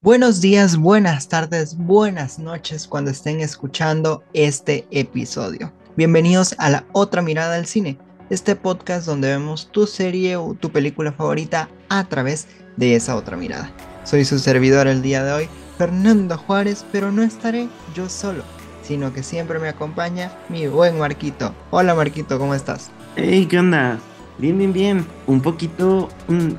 Buenos 0.00 0.40
días, 0.40 0.76
buenas 0.76 1.28
tardes, 1.28 1.76
buenas 1.76 2.38
noches 2.38 2.86
cuando 2.86 3.10
estén 3.10 3.40
escuchando 3.40 4.22
este 4.32 4.86
episodio. 4.92 5.72
Bienvenidos 5.96 6.54
a 6.58 6.70
la 6.70 6.84
otra 6.92 7.20
mirada 7.20 7.56
del 7.56 7.66
cine, 7.66 7.98
este 8.30 8.54
podcast 8.54 9.06
donde 9.06 9.26
vemos 9.26 9.72
tu 9.72 9.88
serie 9.88 10.36
o 10.36 10.54
tu 10.54 10.70
película 10.70 11.10
favorita 11.10 11.68
a 11.88 12.04
través 12.04 12.46
de 12.76 12.94
esa 12.94 13.16
otra 13.16 13.36
mirada. 13.36 13.72
Soy 14.04 14.24
su 14.24 14.38
servidor 14.38 14.86
el 14.86 15.02
día 15.02 15.24
de 15.24 15.32
hoy, 15.32 15.48
Fernando 15.78 16.38
Juárez, 16.38 16.84
pero 16.92 17.10
no 17.10 17.24
estaré 17.24 17.68
yo 17.92 18.08
solo, 18.08 18.44
sino 18.84 19.12
que 19.12 19.24
siempre 19.24 19.58
me 19.58 19.68
acompaña 19.68 20.30
mi 20.48 20.68
buen 20.68 20.96
Marquito. 20.96 21.52
Hola 21.72 21.96
Marquito, 21.96 22.38
¿cómo 22.38 22.54
estás? 22.54 22.90
Hey, 23.16 23.46
¿qué 23.50 23.58
onda? 23.58 23.98
Bien, 24.38 24.56
bien, 24.56 24.72
bien. 24.72 25.06
Un 25.26 25.40
poquito 25.40 26.08
un 26.28 26.56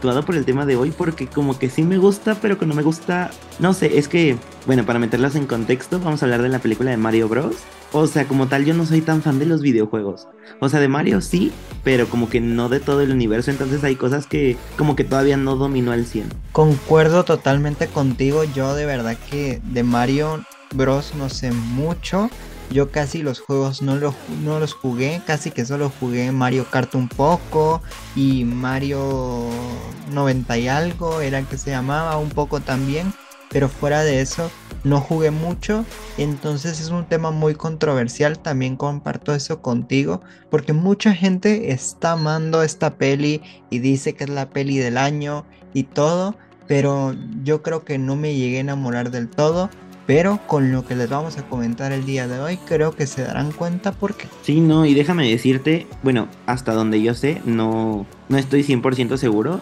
por 0.00 0.34
el 0.34 0.44
tema 0.44 0.66
de 0.66 0.76
hoy 0.76 0.90
porque 0.90 1.26
como 1.26 1.58
que 1.58 1.68
sí 1.68 1.82
me 1.82 1.98
gusta, 1.98 2.34
pero 2.40 2.58
que 2.58 2.66
no 2.66 2.74
me 2.74 2.82
gusta. 2.82 3.30
No 3.58 3.74
sé, 3.74 3.98
es 3.98 4.08
que, 4.08 4.36
bueno, 4.66 4.84
para 4.86 4.98
meterlas 4.98 5.36
en 5.36 5.46
contexto, 5.46 6.00
vamos 6.00 6.22
a 6.22 6.26
hablar 6.26 6.42
de 6.42 6.48
la 6.48 6.58
película 6.58 6.90
de 6.90 6.96
Mario 6.96 7.28
Bros. 7.28 7.56
O 7.92 8.06
sea, 8.06 8.26
como 8.26 8.46
tal, 8.46 8.64
yo 8.64 8.72
no 8.72 8.86
soy 8.86 9.00
tan 9.00 9.20
fan 9.20 9.38
de 9.38 9.46
los 9.46 9.60
videojuegos. 9.60 10.26
O 10.60 10.68
sea, 10.68 10.80
de 10.80 10.88
Mario 10.88 11.20
sí, 11.20 11.52
pero 11.84 12.08
como 12.08 12.28
que 12.28 12.40
no 12.40 12.68
de 12.68 12.80
todo 12.80 13.02
el 13.02 13.12
universo. 13.12 13.50
Entonces 13.50 13.84
hay 13.84 13.96
cosas 13.96 14.26
que 14.26 14.56
como 14.76 14.96
que 14.96 15.04
todavía 15.04 15.36
no 15.36 15.56
dominó 15.56 15.92
al 15.92 16.06
100. 16.06 16.28
Concuerdo 16.52 17.24
totalmente 17.24 17.86
contigo. 17.86 18.44
Yo 18.44 18.74
de 18.74 18.86
verdad 18.86 19.16
que 19.30 19.60
de 19.64 19.82
Mario 19.82 20.44
Bros 20.74 21.12
no 21.16 21.28
sé 21.28 21.52
mucho. 21.52 22.30
Yo 22.70 22.92
casi 22.92 23.22
los 23.22 23.40
juegos 23.40 23.82
no 23.82 23.96
los, 23.96 24.14
no 24.44 24.60
los 24.60 24.74
jugué, 24.74 25.20
casi 25.26 25.50
que 25.50 25.66
solo 25.66 25.90
jugué 25.98 26.30
Mario 26.30 26.66
Kart 26.70 26.94
un 26.94 27.08
poco 27.08 27.82
y 28.14 28.44
Mario 28.44 29.48
90 30.10 30.58
y 30.58 30.68
algo 30.68 31.20
era 31.20 31.42
que 31.42 31.56
se 31.56 31.70
llamaba 31.70 32.16
un 32.18 32.30
poco 32.30 32.60
también, 32.60 33.12
pero 33.50 33.68
fuera 33.68 34.02
de 34.02 34.20
eso 34.20 34.50
no 34.84 35.00
jugué 35.00 35.30
mucho, 35.30 35.84
entonces 36.16 36.80
es 36.80 36.88
un 36.88 37.04
tema 37.04 37.30
muy 37.30 37.54
controversial, 37.54 38.38
también 38.38 38.76
comparto 38.76 39.34
eso 39.34 39.60
contigo, 39.60 40.22
porque 40.50 40.72
mucha 40.72 41.14
gente 41.14 41.72
está 41.72 42.12
amando 42.12 42.62
esta 42.62 42.96
peli 42.96 43.42
y 43.68 43.80
dice 43.80 44.14
que 44.14 44.24
es 44.24 44.30
la 44.30 44.48
peli 44.48 44.78
del 44.78 44.96
año 44.96 45.44
y 45.74 45.84
todo, 45.84 46.36
pero 46.66 47.14
yo 47.42 47.62
creo 47.62 47.84
que 47.84 47.98
no 47.98 48.16
me 48.16 48.34
llegué 48.34 48.58
a 48.58 48.60
enamorar 48.60 49.10
del 49.10 49.28
todo 49.28 49.68
pero 50.10 50.40
con 50.48 50.72
lo 50.72 50.84
que 50.84 50.96
les 50.96 51.08
vamos 51.08 51.38
a 51.38 51.44
comentar 51.48 51.92
el 51.92 52.04
día 52.04 52.26
de 52.26 52.40
hoy, 52.40 52.56
creo 52.56 52.96
que 52.96 53.06
se 53.06 53.22
darán 53.22 53.52
cuenta 53.52 53.92
por 53.92 54.16
qué. 54.16 54.26
Sí, 54.42 54.58
no, 54.58 54.84
y 54.84 54.92
déjame 54.92 55.30
decirte, 55.30 55.86
bueno, 56.02 56.26
hasta 56.46 56.74
donde 56.74 57.00
yo 57.00 57.14
sé, 57.14 57.40
no, 57.44 58.06
no 58.28 58.36
estoy 58.36 58.64
100% 58.64 59.16
seguro, 59.18 59.60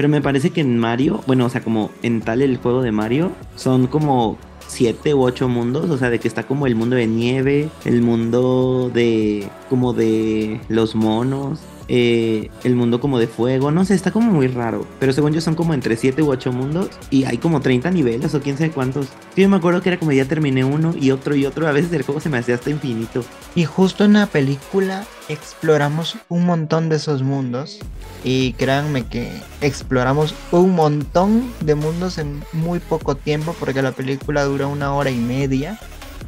pero 0.00 0.08
me 0.08 0.22
parece 0.22 0.48
que 0.48 0.62
en 0.62 0.78
Mario, 0.78 1.20
bueno, 1.26 1.44
o 1.44 1.50
sea, 1.50 1.60
como 1.60 1.90
en 2.02 2.22
tal 2.22 2.40
el 2.40 2.56
juego 2.56 2.80
de 2.80 2.90
Mario, 2.90 3.32
son 3.54 3.86
como 3.86 4.38
siete 4.66 5.12
u 5.12 5.20
ocho 5.20 5.46
mundos, 5.46 5.90
o 5.90 5.98
sea, 5.98 6.08
de 6.08 6.18
que 6.18 6.26
está 6.26 6.44
como 6.44 6.66
el 6.66 6.74
mundo 6.74 6.96
de 6.96 7.06
nieve, 7.06 7.68
el 7.84 8.00
mundo 8.00 8.90
de 8.94 9.46
como 9.68 9.92
de 9.92 10.58
los 10.70 10.94
monos, 10.94 11.60
eh, 11.92 12.50
el 12.62 12.76
mundo 12.76 13.00
como 13.00 13.18
de 13.18 13.26
fuego, 13.26 13.72
no 13.72 13.84
sé, 13.84 13.94
está 13.94 14.12
como 14.12 14.30
muy 14.30 14.46
raro. 14.46 14.86
Pero 15.00 15.12
según 15.12 15.32
yo 15.32 15.40
son 15.40 15.56
como 15.56 15.74
entre 15.74 15.96
7 15.96 16.22
u 16.22 16.30
8 16.30 16.52
mundos 16.52 16.88
y 17.10 17.24
hay 17.24 17.38
como 17.38 17.60
30 17.60 17.90
niveles 17.90 18.32
o 18.32 18.40
quién 18.40 18.56
sabe 18.56 18.70
cuántos. 18.70 19.08
yo 19.34 19.48
me 19.48 19.56
acuerdo 19.56 19.82
que 19.82 19.88
era 19.88 19.98
como 19.98 20.12
ya 20.12 20.24
terminé 20.24 20.62
uno 20.62 20.94
y 20.96 21.10
otro 21.10 21.34
y 21.34 21.46
otro, 21.46 21.66
a 21.66 21.72
veces 21.72 21.92
el 21.92 22.04
juego 22.04 22.20
se 22.20 22.28
me 22.28 22.38
hacía 22.38 22.54
hasta 22.54 22.70
infinito. 22.70 23.24
Y 23.56 23.64
justo 23.64 24.04
en 24.04 24.12
la 24.12 24.26
película 24.26 25.04
exploramos 25.28 26.16
un 26.28 26.46
montón 26.46 26.90
de 26.90 26.96
esos 26.96 27.24
mundos 27.24 27.80
y 28.22 28.52
créanme 28.52 29.06
que 29.06 29.28
exploramos 29.60 30.32
un 30.52 30.76
montón 30.76 31.52
de 31.60 31.74
mundos 31.74 32.18
en 32.18 32.40
muy 32.52 32.78
poco 32.78 33.16
tiempo 33.16 33.52
porque 33.58 33.82
la 33.82 33.90
película 33.90 34.44
dura 34.44 34.68
una 34.68 34.94
hora 34.94 35.10
y 35.10 35.18
media 35.18 35.76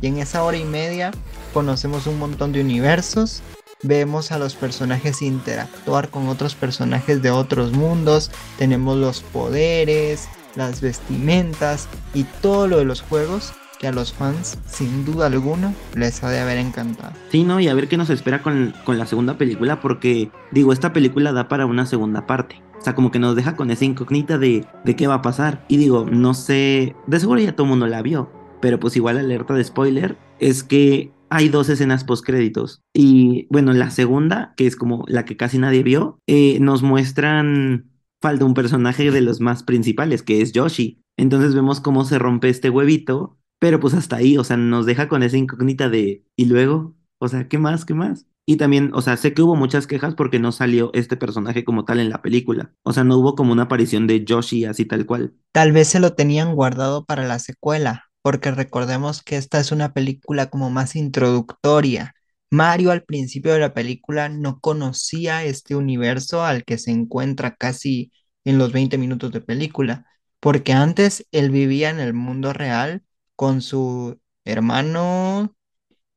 y 0.01 0.09
en 0.09 0.19
esa 0.19 0.43
hora 0.43 0.57
y 0.57 0.65
media 0.65 1.13
conocemos 1.55 2.09
un 2.09 2.19
montón 2.19 2.51
de 2.51 2.63
universos 2.63 3.43
vemos 3.83 4.33
a 4.33 4.39
los 4.39 4.55
personajes 4.55 5.23
interactuar 5.23 6.09
con 6.09 6.29
otros 6.29 6.55
personajes 6.55 7.23
de 7.23 7.31
otros 7.31 7.73
mundos, 7.73 8.31
tenemos 8.59 8.97
los 8.97 9.21
poderes, 9.21 10.29
las 10.55 10.81
vestimentas 10.81 11.89
y 12.15 12.25
todo 12.25 12.69
lo 12.69 12.79
de 12.79 12.85
los 12.85 13.03
juegos 13.03 13.53
que 13.79 13.89
a 13.89 13.93
los 13.93 14.13
fans 14.13 14.59
sin 14.67 15.05
duda 15.05 15.27
alguna 15.27 15.75
les 15.95 16.23
ha 16.23 16.31
de 16.31 16.39
haber 16.39 16.59
encantado. 16.59 17.13
Sí, 17.31 17.43
¿no? 17.43 17.59
Y 17.59 17.69
a 17.69 17.75
ver 17.75 17.89
qué 17.89 17.97
nos 17.97 18.11
espera 18.11 18.43
con, 18.43 18.75
la 18.87 19.07
segunda 19.07 19.37
película 19.37 19.81
porque 19.81 20.31
digo, 20.53 20.73
esta 20.73 20.93
película 20.93 21.33
da 21.33 21.49
para 21.49 21.67
una 21.67 21.85
segunda 21.87 22.27
parte. 22.27 22.63
O 22.79 22.85
sea, 22.85 22.95
como 22.95 23.11
que 23.11 23.19
nos 23.19 23.37
deja 23.37 23.55
con 23.55 23.71
esa 23.71 23.85
incógnita 23.85 24.39
de, 24.39 24.67
de 24.85 24.97
qué 24.97 25.07
va 25.07 25.15
a 25.15 25.23
pasar. 25.23 25.65
Y 25.69 25.77
digo, 25.77 26.07
no 26.11 26.35
sé, 26.35 26.97
de 27.07 27.21
seguro 27.21 27.41
ya 27.41 27.55
todo 27.55 27.65
el 27.65 27.71
mundo 27.71 27.87
la 27.87 28.03
vio, 28.03 28.31
pero 28.61 28.79
pues 28.81 28.97
igual 28.97 29.19
alerta 29.19 29.55
de 29.55 29.63
spoiler, 29.63 30.17
es 30.41 30.65
que 30.65 31.13
hay 31.33 31.49
dos 31.49 31.71
escenas 31.71 32.05
post 32.05 32.25
créditos. 32.25 32.83
Y 32.95 33.47
bueno, 33.49 33.73
la 33.73 33.91
segunda, 33.91 34.53
que 34.57 34.67
es 34.67 34.77
como 34.77 35.05
la 35.09 35.25
que 35.25 35.39
casi 35.39 35.59
nadie 35.59 35.83
vio, 35.83 36.19
eh, 36.27 36.59
nos 36.61 36.83
muestran 36.83 37.91
falta 38.21 38.45
un 38.45 38.55
personaje 38.55 39.11
de 39.11 39.23
los 39.23 39.41
más 39.41 39.63
principales, 39.63 40.23
que 40.23 40.43
es 40.43 40.53
Yoshi. 40.53 41.03
Entonces 41.17 41.55
vemos 41.55 41.81
cómo 41.81 42.05
se 42.05 42.19
rompe 42.19 42.51
este 42.51 42.69
huevito, 42.69 43.39
pero 43.59 43.81
pues 43.81 43.95
hasta 43.95 44.17
ahí, 44.17 44.37
o 44.37 44.45
sea, 44.45 44.59
nos 44.59 44.85
deja 44.85 45.09
con 45.09 45.23
esa 45.23 45.39
incógnita 45.39 45.89
de, 45.89 46.25
¿y 46.37 46.45
luego? 46.45 46.95
O 47.19 47.29
sea, 47.29 47.49
¿qué 47.49 47.59
más? 47.59 47.87
¿Qué 47.87 47.95
más? 47.95 48.27
Y 48.45 48.57
también, 48.57 48.91
o 48.93 49.01
sea, 49.01 49.17
sé 49.17 49.33
que 49.33 49.41
hubo 49.41 49.57
muchas 49.57 49.87
quejas 49.87 50.15
porque 50.15 50.39
no 50.39 50.53
salió 50.53 50.91
este 50.93 51.17
personaje 51.17 51.65
como 51.65 51.85
tal 51.85 51.99
en 51.99 52.11
la 52.11 52.21
película. 52.21 52.75
O 52.83 52.93
sea, 52.93 53.05
no 53.05 53.17
hubo 53.17 53.37
como 53.37 53.53
una 53.53 53.65
aparición 53.65 54.07
de 54.07 54.25
Yoshi 54.25 54.67
así 54.67 54.85
tal 54.85 55.07
cual. 55.07 55.33
Tal 55.53 55.73
vez 55.73 55.89
se 55.89 56.01
lo 56.01 56.13
tenían 56.13 56.55
guardado 56.55 57.05
para 57.05 57.27
la 57.27 57.39
secuela 57.39 58.12
porque 58.23 58.51
recordemos 58.51 59.23
que 59.23 59.37
esta 59.37 59.61
es 59.61 59.73
una 59.73 59.93
película 59.93 60.51
como 60.51 60.71
más 60.71 60.97
introductoria. 60.97 62.15
Mario 62.51 62.91
al 62.91 63.05
principio 63.05 63.53
de 63.55 63.61
la 63.61 63.75
película 63.75 64.29
no 64.29 64.61
conocía 64.61 65.45
este 65.45 65.75
universo 65.77 66.45
al 66.45 66.65
que 66.65 66.79
se 66.79 66.91
encuentra 66.91 67.57
casi 67.57 68.13
en 68.45 68.59
los 68.59 68.73
20 68.73 68.99
minutos 68.99 69.33
de 69.33 69.41
película, 69.41 70.07
porque 70.41 70.73
antes 70.73 71.27
él 71.33 71.51
vivía 71.51 71.91
en 71.91 72.01
el 72.01 72.15
mundo 72.15 72.53
real 72.53 73.03
con 73.37 73.63
su 73.63 74.19
hermano, 74.45 75.55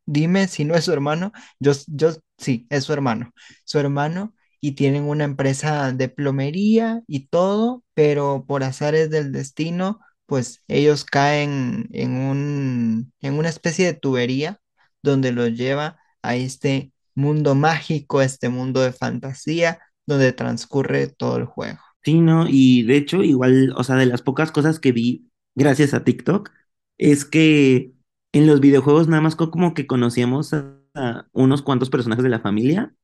dime 0.05 0.47
si 0.47 0.65
no 0.65 0.75
es 0.75 0.85
su 0.85 0.93
hermano, 0.93 1.31
yo, 1.59 1.73
yo 1.87 2.13
sí, 2.37 2.67
es 2.69 2.83
su 2.85 2.93
hermano, 2.93 3.31
su 3.63 3.79
hermano, 3.79 4.35
y 4.61 4.73
tienen 4.73 5.03
una 5.03 5.25
empresa 5.25 5.91
de 5.91 6.09
plomería 6.09 7.01
y 7.07 7.27
todo, 7.27 7.83
pero 7.93 8.45
por 8.47 8.63
azares 8.63 9.09
del 9.09 9.31
destino 9.31 9.99
pues 10.25 10.63
ellos 10.67 11.05
caen 11.05 11.87
en 11.91 12.17
un, 12.17 13.13
en 13.21 13.33
una 13.35 13.49
especie 13.49 13.85
de 13.85 13.93
tubería 13.93 14.59
donde 15.03 15.31
los 15.31 15.51
lleva 15.53 15.99
a 16.21 16.35
este 16.35 16.91
mundo 17.13 17.55
mágico, 17.55 18.21
este 18.21 18.49
mundo 18.49 18.81
de 18.81 18.91
fantasía, 18.91 19.79
donde 20.05 20.33
transcurre 20.33 21.07
todo 21.07 21.37
el 21.37 21.45
juego. 21.45 21.79
Sí, 22.03 22.19
no, 22.21 22.45
y 22.47 22.83
de 22.83 22.97
hecho, 22.97 23.23
igual, 23.23 23.73
o 23.75 23.83
sea, 23.83 23.95
de 23.95 24.05
las 24.05 24.21
pocas 24.21 24.51
cosas 24.51 24.79
que 24.79 24.91
vi 24.91 25.31
gracias 25.55 25.93
a 25.93 26.03
TikTok, 26.03 26.51
es 26.97 27.25
que 27.25 27.93
en 28.31 28.45
los 28.47 28.59
videojuegos 28.59 29.07
nada 29.07 29.21
más 29.21 29.35
como 29.35 29.73
que 29.73 29.87
conocíamos 29.87 30.53
a, 30.53 30.77
a 30.93 31.27
unos 31.33 31.61
cuantos 31.63 31.89
personajes 31.89 32.23
de 32.23 32.29
la 32.29 32.41
familia, 32.41 32.95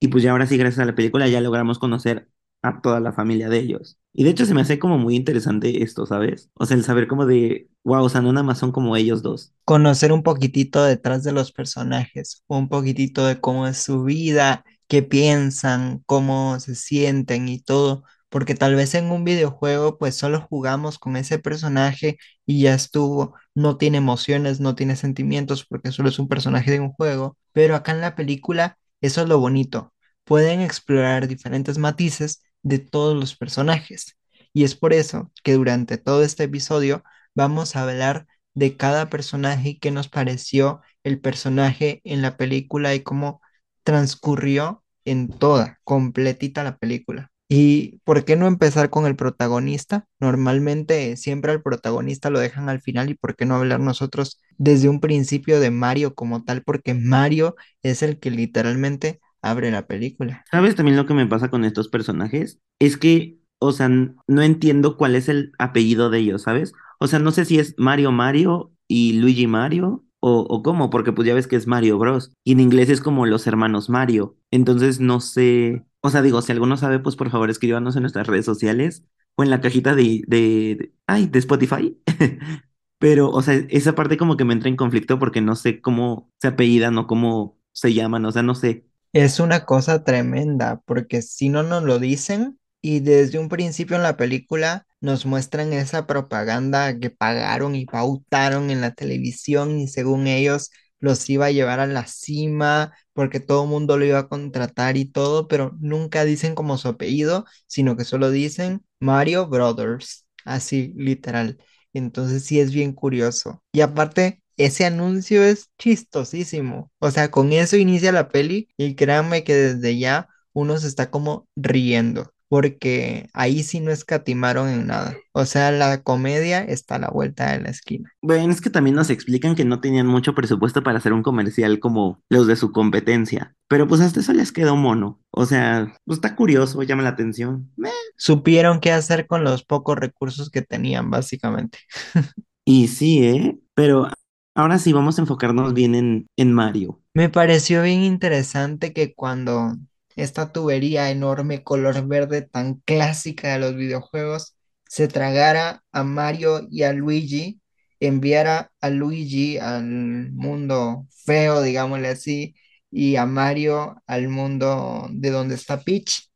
y 0.00 0.08
pues 0.08 0.24
ya 0.24 0.32
ahora 0.32 0.46
sí, 0.46 0.56
gracias 0.58 0.80
a 0.80 0.86
la 0.86 0.94
película, 0.94 1.28
ya 1.28 1.40
logramos 1.40 1.78
conocer 1.78 2.28
a 2.62 2.80
toda 2.80 3.00
la 3.00 3.12
familia 3.12 3.48
de 3.48 3.58
ellos. 3.58 3.98
Y 4.12 4.24
de 4.24 4.30
hecho 4.30 4.46
se 4.46 4.54
me 4.54 4.60
hace 4.62 4.78
como 4.78 4.98
muy 4.98 5.14
interesante 5.16 5.82
esto, 5.82 6.06
¿sabes? 6.06 6.50
O 6.54 6.66
sea, 6.66 6.76
el 6.76 6.84
saber 6.84 7.06
como 7.06 7.26
de, 7.26 7.68
wow, 7.84 8.04
o 8.04 8.08
sea, 8.08 8.20
no 8.20 8.32
nada 8.32 8.44
más 8.44 8.58
son 8.58 8.72
como 8.72 8.96
ellos 8.96 9.22
dos. 9.22 9.52
Conocer 9.64 10.12
un 10.12 10.22
poquitito 10.22 10.82
detrás 10.84 11.22
de 11.24 11.32
los 11.32 11.52
personajes, 11.52 12.42
un 12.46 12.68
poquitito 12.68 13.26
de 13.26 13.40
cómo 13.40 13.66
es 13.66 13.78
su 13.78 14.02
vida, 14.04 14.64
qué 14.88 15.02
piensan, 15.02 16.02
cómo 16.06 16.58
se 16.60 16.74
sienten 16.74 17.48
y 17.48 17.60
todo. 17.60 18.04
Porque 18.30 18.54
tal 18.54 18.74
vez 18.74 18.94
en 18.94 19.10
un 19.10 19.24
videojuego 19.24 19.96
pues 19.98 20.14
solo 20.16 20.40
jugamos 20.50 20.98
con 20.98 21.16
ese 21.16 21.38
personaje 21.38 22.18
y 22.44 22.62
ya 22.62 22.74
estuvo, 22.74 23.34
no 23.54 23.76
tiene 23.78 23.98
emociones, 23.98 24.60
no 24.60 24.74
tiene 24.74 24.96
sentimientos 24.96 25.64
porque 25.64 25.92
solo 25.92 26.08
es 26.10 26.18
un 26.18 26.28
personaje 26.28 26.70
de 26.70 26.80
un 26.80 26.92
juego. 26.92 27.36
Pero 27.52 27.74
acá 27.76 27.92
en 27.92 28.00
la 28.00 28.16
película 28.16 28.78
eso 29.00 29.22
es 29.22 29.28
lo 29.28 29.38
bonito. 29.38 29.92
Pueden 30.24 30.60
explorar 30.60 31.26
diferentes 31.28 31.78
matices 31.78 32.42
de 32.62 32.78
todos 32.78 33.16
los 33.16 33.36
personajes. 33.36 34.16
Y 34.52 34.64
es 34.64 34.74
por 34.74 34.92
eso 34.92 35.30
que 35.44 35.54
durante 35.54 35.98
todo 35.98 36.22
este 36.22 36.44
episodio 36.44 37.02
vamos 37.34 37.76
a 37.76 37.82
hablar 37.82 38.26
de 38.54 38.76
cada 38.76 39.08
personaje 39.10 39.70
y 39.70 39.78
qué 39.78 39.90
nos 39.90 40.08
pareció 40.08 40.80
el 41.04 41.20
personaje 41.20 42.00
en 42.04 42.22
la 42.22 42.36
película 42.36 42.94
y 42.94 43.02
cómo 43.02 43.40
transcurrió 43.84 44.84
en 45.04 45.28
toda, 45.28 45.78
completita 45.84 46.64
la 46.64 46.76
película. 46.76 47.30
¿Y 47.50 48.00
por 48.04 48.24
qué 48.26 48.36
no 48.36 48.46
empezar 48.46 48.90
con 48.90 49.06
el 49.06 49.16
protagonista? 49.16 50.06
Normalmente 50.20 51.16
siempre 51.16 51.52
al 51.52 51.62
protagonista 51.62 52.28
lo 52.28 52.40
dejan 52.40 52.68
al 52.68 52.82
final 52.82 53.08
y 53.08 53.14
por 53.14 53.36
qué 53.36 53.46
no 53.46 53.56
hablar 53.56 53.80
nosotros 53.80 54.40
desde 54.58 54.88
un 54.90 55.00
principio 55.00 55.58
de 55.60 55.70
Mario 55.70 56.14
como 56.14 56.44
tal, 56.44 56.62
porque 56.62 56.92
Mario 56.92 57.56
es 57.82 58.02
el 58.02 58.18
que 58.20 58.30
literalmente 58.30 59.20
abre 59.42 59.70
la 59.70 59.86
película. 59.86 60.44
¿Sabes 60.50 60.74
también 60.76 60.96
lo 60.96 61.06
que 61.06 61.14
me 61.14 61.26
pasa 61.26 61.50
con 61.50 61.64
estos 61.64 61.88
personajes? 61.88 62.60
Es 62.78 62.96
que 62.96 63.38
o 63.60 63.72
sea, 63.72 63.88
no 63.88 64.42
entiendo 64.42 64.96
cuál 64.96 65.16
es 65.16 65.28
el 65.28 65.52
apellido 65.58 66.10
de 66.10 66.18
ellos, 66.20 66.42
¿sabes? 66.42 66.72
O 67.00 67.08
sea, 67.08 67.18
no 67.18 67.32
sé 67.32 67.44
si 67.44 67.58
es 67.58 67.74
Mario 67.76 68.12
Mario 68.12 68.72
y 68.86 69.14
Luigi 69.14 69.46
Mario 69.48 70.04
o, 70.20 70.40
o 70.48 70.62
cómo, 70.62 70.90
porque 70.90 71.12
pues 71.12 71.26
ya 71.26 71.34
ves 71.34 71.48
que 71.48 71.56
es 71.56 71.66
Mario 71.66 71.98
Bros. 71.98 72.32
Y 72.44 72.52
en 72.52 72.60
inglés 72.60 72.88
es 72.88 73.00
como 73.00 73.26
los 73.26 73.46
hermanos 73.48 73.88
Mario. 73.90 74.36
Entonces 74.52 75.00
no 75.00 75.20
sé, 75.20 75.84
o 76.00 76.10
sea, 76.10 76.22
digo, 76.22 76.40
si 76.42 76.52
alguno 76.52 76.76
sabe, 76.76 77.00
pues 77.00 77.16
por 77.16 77.30
favor 77.30 77.50
escríbanos 77.50 77.96
en 77.96 78.02
nuestras 78.02 78.26
redes 78.28 78.44
sociales 78.44 79.04
o 79.34 79.42
en 79.42 79.50
la 79.50 79.60
cajita 79.60 79.94
de, 79.94 80.22
de- 80.28 80.92
ay, 81.06 81.26
de 81.26 81.38
Spotify. 81.40 81.98
Pero, 82.98 83.30
o 83.30 83.42
sea, 83.42 83.54
esa 83.70 83.94
parte 83.94 84.16
como 84.16 84.36
que 84.36 84.44
me 84.44 84.52
entra 84.54 84.68
en 84.68 84.76
conflicto 84.76 85.18
porque 85.18 85.40
no 85.40 85.54
sé 85.56 85.80
cómo 85.80 86.32
se 86.40 86.48
apellidan 86.48 86.98
o 86.98 87.06
cómo 87.06 87.58
se 87.72 87.94
llaman, 87.94 88.24
o 88.24 88.32
sea, 88.32 88.42
no 88.42 88.54
sé. 88.56 88.86
Es 89.20 89.40
una 89.40 89.64
cosa 89.64 90.04
tremenda, 90.04 90.80
porque 90.86 91.22
si 91.22 91.48
no 91.48 91.62
nos 91.64 91.82
lo 91.82 91.98
dicen 91.98 92.58
y 92.80 93.00
desde 93.00 93.38
un 93.40 93.48
principio 93.48 93.96
en 93.96 94.02
la 94.04 94.16
película 94.16 94.86
nos 95.00 95.26
muestran 95.26 95.72
esa 95.72 96.06
propaganda 96.06 96.96
que 97.00 97.10
pagaron 97.10 97.74
y 97.74 97.84
pautaron 97.86 98.70
en 98.70 98.80
la 98.80 98.92
televisión 98.94 99.80
y 99.80 99.88
según 99.88 100.26
ellos 100.28 100.70
los 101.00 101.28
iba 101.30 101.46
a 101.46 101.50
llevar 101.50 101.80
a 101.80 101.86
la 101.86 102.06
cima 102.06 102.92
porque 103.12 103.40
todo 103.40 103.64
el 103.64 103.70
mundo 103.70 103.96
lo 103.98 104.04
iba 104.04 104.20
a 104.20 104.28
contratar 104.28 104.96
y 104.96 105.06
todo, 105.06 105.48
pero 105.48 105.76
nunca 105.80 106.24
dicen 106.24 106.54
como 106.54 106.78
su 106.78 106.86
apellido, 106.88 107.44
sino 107.66 107.96
que 107.96 108.04
solo 108.04 108.30
dicen 108.30 108.84
Mario 109.00 109.48
Brothers, 109.48 110.26
así 110.44 110.92
literal. 110.96 111.58
Entonces 111.92 112.44
sí 112.44 112.60
es 112.60 112.72
bien 112.72 112.92
curioso. 112.92 113.62
Y 113.72 113.80
aparte, 113.80 114.42
ese 114.58 114.84
anuncio 114.84 115.42
es 115.42 115.70
chistosísimo. 115.78 116.90
O 116.98 117.10
sea, 117.10 117.30
con 117.30 117.52
eso 117.52 117.76
inicia 117.76 118.12
la 118.12 118.28
peli 118.28 118.68
y 118.76 118.94
créanme 118.94 119.44
que 119.44 119.54
desde 119.54 119.98
ya 119.98 120.28
uno 120.52 120.76
se 120.78 120.88
está 120.88 121.10
como 121.10 121.46
riendo, 121.56 122.32
porque 122.48 123.28
ahí 123.32 123.62
sí 123.62 123.80
no 123.80 123.92
escatimaron 123.92 124.68
en 124.68 124.86
nada. 124.86 125.16
O 125.32 125.44
sea, 125.44 125.70
la 125.70 126.02
comedia 126.02 126.62
está 126.64 126.96
a 126.96 126.98
la 126.98 127.10
vuelta 127.10 127.52
de 127.52 127.60
la 127.60 127.70
esquina. 127.70 128.10
Bueno, 128.20 128.52
es 128.52 128.60
que 128.60 128.70
también 128.70 128.96
nos 128.96 129.10
explican 129.10 129.54
que 129.54 129.64
no 129.64 129.80
tenían 129.80 130.06
mucho 130.06 130.34
presupuesto 130.34 130.82
para 130.82 130.98
hacer 130.98 131.12
un 131.12 131.22
comercial 131.22 131.78
como 131.78 132.20
los 132.28 132.46
de 132.46 132.56
su 132.56 132.72
competencia, 132.72 133.54
pero 133.68 133.86
pues 133.86 134.00
hasta 134.00 134.20
eso 134.20 134.32
les 134.32 134.50
quedó 134.50 134.74
mono. 134.76 135.20
O 135.30 135.46
sea, 135.46 135.94
pues 136.04 136.16
está 136.16 136.34
curioso, 136.34 136.82
llama 136.82 137.02
la 137.04 137.10
atención. 137.10 137.70
Meh. 137.76 137.90
Supieron 138.16 138.80
qué 138.80 138.90
hacer 138.90 139.28
con 139.28 139.44
los 139.44 139.64
pocos 139.64 139.96
recursos 139.96 140.50
que 140.50 140.62
tenían, 140.62 141.10
básicamente. 141.10 141.78
Y 142.70 142.88
sí, 142.88 143.24
¿eh? 143.24 143.58
Pero 143.72 144.10
ahora 144.58 144.80
sí 144.80 144.92
vamos 144.92 145.16
a 145.18 145.22
enfocarnos 145.22 145.72
bien 145.72 145.94
en, 145.94 146.26
en 146.36 146.52
Mario. 146.52 147.00
Me 147.14 147.28
pareció 147.28 147.82
bien 147.82 148.02
interesante 148.02 148.92
que 148.92 149.14
cuando 149.14 149.76
esta 150.16 150.52
tubería 150.52 151.10
enorme 151.10 151.62
color 151.62 152.04
verde 152.08 152.42
tan 152.42 152.74
clásica 152.84 153.52
de 153.52 153.60
los 153.60 153.76
videojuegos 153.76 154.56
se 154.88 155.06
tragara 155.06 155.84
a 155.92 156.02
Mario 156.02 156.66
y 156.70 156.82
a 156.82 156.92
Luigi, 156.92 157.60
enviara 158.00 158.72
a 158.80 158.90
Luigi 158.90 159.58
al 159.58 160.32
mundo 160.32 161.06
feo, 161.24 161.62
digámosle 161.62 162.08
así, 162.08 162.56
y 162.90 163.14
a 163.14 163.26
Mario 163.26 164.02
al 164.08 164.28
mundo 164.28 165.06
de 165.12 165.30
donde 165.30 165.54
está 165.54 165.80
Peach 165.82 166.28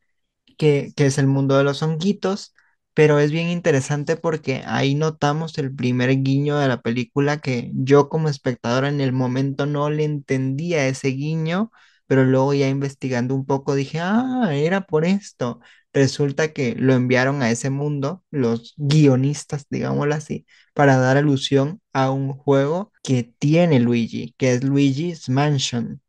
que, 0.56 0.92
que 0.94 1.06
es 1.06 1.18
el 1.18 1.26
mundo 1.26 1.58
de 1.58 1.64
los 1.64 1.82
honguitos, 1.82 2.54
pero 2.94 3.18
es 3.18 3.30
bien 3.32 3.48
interesante 3.48 4.16
porque 4.16 4.62
ahí 4.66 4.94
notamos 4.94 5.56
el 5.58 5.74
primer 5.74 6.10
guiño 6.22 6.58
de 6.58 6.68
la 6.68 6.80
película 6.82 7.38
que 7.40 7.70
yo 7.74 8.08
como 8.08 8.28
espectadora 8.28 8.88
en 8.88 9.00
el 9.00 9.12
momento 9.12 9.66
no 9.66 9.90
le 9.90 10.04
entendía 10.04 10.86
ese 10.88 11.08
guiño, 11.08 11.70
pero 12.06 12.24
luego 12.24 12.52
ya 12.54 12.68
investigando 12.68 13.34
un 13.34 13.46
poco 13.46 13.74
dije, 13.74 14.00
ah, 14.00 14.50
era 14.52 14.82
por 14.82 15.04
esto. 15.04 15.60
Resulta 15.94 16.52
que 16.52 16.74
lo 16.74 16.94
enviaron 16.94 17.42
a 17.42 17.50
ese 17.50 17.70
mundo, 17.70 18.24
los 18.30 18.74
guionistas, 18.76 19.66
digámoslo 19.70 20.14
así, 20.14 20.46
para 20.74 20.96
dar 20.96 21.16
alusión 21.18 21.80
a 21.92 22.10
un 22.10 22.32
juego 22.32 22.92
que 23.02 23.24
tiene 23.38 23.78
Luigi, 23.80 24.34
que 24.38 24.52
es 24.54 24.64
Luigi's 24.64 25.28
Mansion. 25.28 26.00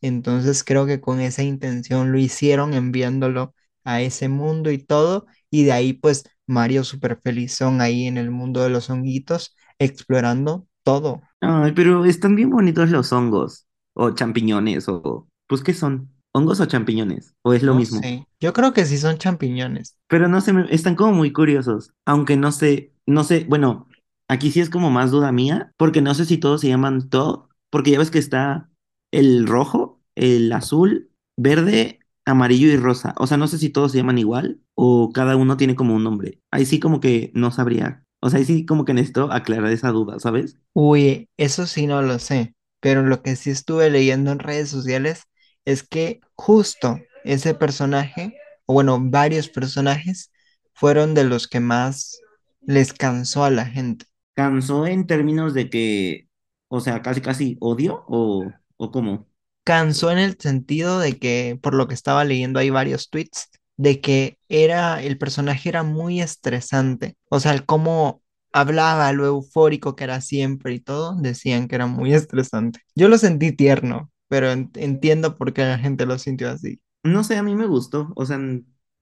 Entonces 0.00 0.64
creo 0.64 0.86
que 0.86 1.00
con 1.00 1.20
esa 1.20 1.42
intención 1.42 2.12
lo 2.12 2.18
hicieron 2.18 2.74
enviándolo 2.74 3.54
a 3.84 4.02
ese 4.02 4.28
mundo 4.28 4.70
y 4.70 4.78
todo. 4.78 5.26
Y 5.50 5.64
de 5.64 5.72
ahí 5.72 5.92
pues 5.92 6.24
Mario 6.46 6.84
súper 6.84 7.20
felizón 7.22 7.80
ahí 7.80 8.06
en 8.06 8.18
el 8.18 8.30
mundo 8.30 8.62
de 8.62 8.70
los 8.70 8.90
honguitos, 8.90 9.56
explorando 9.78 10.66
todo. 10.84 11.22
Ay, 11.40 11.72
pero 11.72 12.04
están 12.04 12.34
bien 12.36 12.50
bonitos 12.50 12.90
los 12.90 13.12
hongos, 13.12 13.66
o 13.94 14.10
champiñones, 14.14 14.88
o 14.88 15.28
pues 15.46 15.62
¿qué 15.62 15.74
son? 15.74 16.12
¿Hongos 16.32 16.60
o 16.60 16.66
champiñones? 16.66 17.34
¿O 17.42 17.52
es 17.52 17.62
lo 17.62 17.74
No 17.74 17.74
mismo? 17.74 18.02
sé. 18.02 18.26
Yo 18.40 18.52
creo 18.52 18.72
que 18.72 18.84
sí 18.84 18.98
son 18.98 19.16
champiñones. 19.18 19.96
Pero 20.08 20.28
no 20.28 20.40
sé, 20.40 20.52
están 20.70 20.94
como 20.96 21.12
muy 21.12 21.32
curiosos. 21.32 21.92
Aunque 22.06 22.36
no 22.36 22.52
sé, 22.52 22.94
no 23.06 23.24
sé, 23.24 23.44
bueno, 23.48 23.88
aquí 24.28 24.50
sí 24.50 24.60
es 24.60 24.70
como 24.70 24.90
más 24.90 25.10
duda 25.10 25.32
mía, 25.32 25.72
porque 25.76 26.00
no 26.02 26.14
sé 26.14 26.24
si 26.24 26.38
todos 26.38 26.60
se 26.60 26.68
llaman 26.68 27.08
Todd, 27.10 27.48
porque 27.70 27.90
ya 27.90 27.98
ves 27.98 28.10
que 28.10 28.18
está 28.18 28.70
el 29.10 29.46
rojo, 29.46 30.00
el 30.14 30.50
azul, 30.52 31.10
verde, 31.36 32.00
amarillo 32.28 32.68
y 32.68 32.76
rosa. 32.76 33.14
O 33.18 33.26
sea, 33.26 33.36
no 33.36 33.48
sé 33.48 33.58
si 33.58 33.70
todos 33.70 33.92
se 33.92 33.98
llaman 33.98 34.18
igual 34.18 34.60
o 34.74 35.12
cada 35.12 35.36
uno 35.36 35.56
tiene 35.56 35.74
como 35.76 35.94
un 35.94 36.04
nombre. 36.04 36.40
Ahí 36.50 36.66
sí 36.66 36.80
como 36.80 37.00
que 37.00 37.30
no 37.34 37.50
sabría. 37.50 38.04
O 38.20 38.30
sea, 38.30 38.38
ahí 38.38 38.44
sí 38.44 38.66
como 38.66 38.84
que 38.84 38.94
necesito 38.94 39.32
aclarar 39.32 39.72
esa 39.72 39.90
duda, 39.90 40.18
¿sabes? 40.18 40.58
Uy, 40.72 41.28
eso 41.36 41.66
sí 41.66 41.86
no 41.86 42.02
lo 42.02 42.18
sé, 42.18 42.54
pero 42.80 43.02
lo 43.02 43.22
que 43.22 43.36
sí 43.36 43.50
estuve 43.50 43.90
leyendo 43.90 44.32
en 44.32 44.38
redes 44.38 44.70
sociales 44.70 45.24
es 45.64 45.82
que 45.82 46.20
justo 46.34 47.00
ese 47.24 47.54
personaje, 47.54 48.34
o 48.66 48.74
bueno, 48.74 48.98
varios 49.00 49.48
personajes, 49.48 50.30
fueron 50.72 51.14
de 51.14 51.24
los 51.24 51.48
que 51.48 51.60
más 51.60 52.20
les 52.62 52.92
cansó 52.92 53.44
a 53.44 53.50
la 53.50 53.66
gente. 53.66 54.06
¿Cansó 54.34 54.86
en 54.86 55.06
términos 55.06 55.52
de 55.54 55.68
que, 55.70 56.28
o 56.68 56.80
sea, 56.80 57.02
casi 57.02 57.20
casi 57.20 57.56
odio 57.60 58.04
o, 58.08 58.44
o 58.76 58.90
cómo? 58.92 59.27
Cansó 59.68 60.10
en 60.10 60.18
el 60.18 60.36
sentido 60.40 60.98
de 60.98 61.18
que, 61.18 61.58
por 61.62 61.74
lo 61.74 61.88
que 61.88 61.94
estaba 61.94 62.24
leyendo, 62.24 62.58
hay 62.58 62.70
varios 62.70 63.10
tweets 63.10 63.50
de 63.76 64.00
que 64.00 64.38
era, 64.48 65.02
el 65.02 65.18
personaje 65.18 65.68
era 65.68 65.82
muy 65.82 66.22
estresante. 66.22 67.16
O 67.28 67.38
sea, 67.38 67.52
el 67.52 67.66
cómo 67.66 68.22
hablaba, 68.52 69.12
lo 69.12 69.26
eufórico 69.26 69.94
que 69.94 70.04
era 70.04 70.22
siempre 70.22 70.72
y 70.72 70.80
todo, 70.80 71.16
decían 71.16 71.68
que 71.68 71.74
era 71.74 71.86
muy 71.86 72.14
estresante. 72.14 72.80
Yo 72.94 73.08
lo 73.08 73.18
sentí 73.18 73.52
tierno, 73.52 74.10
pero 74.28 74.50
en- 74.52 74.70
entiendo 74.74 75.36
por 75.36 75.52
qué 75.52 75.64
la 75.64 75.78
gente 75.78 76.06
lo 76.06 76.18
sintió 76.18 76.48
así. 76.50 76.80
No 77.02 77.22
sé, 77.22 77.36
a 77.36 77.42
mí 77.42 77.54
me 77.54 77.66
gustó. 77.66 78.10
O 78.16 78.24
sea, 78.24 78.38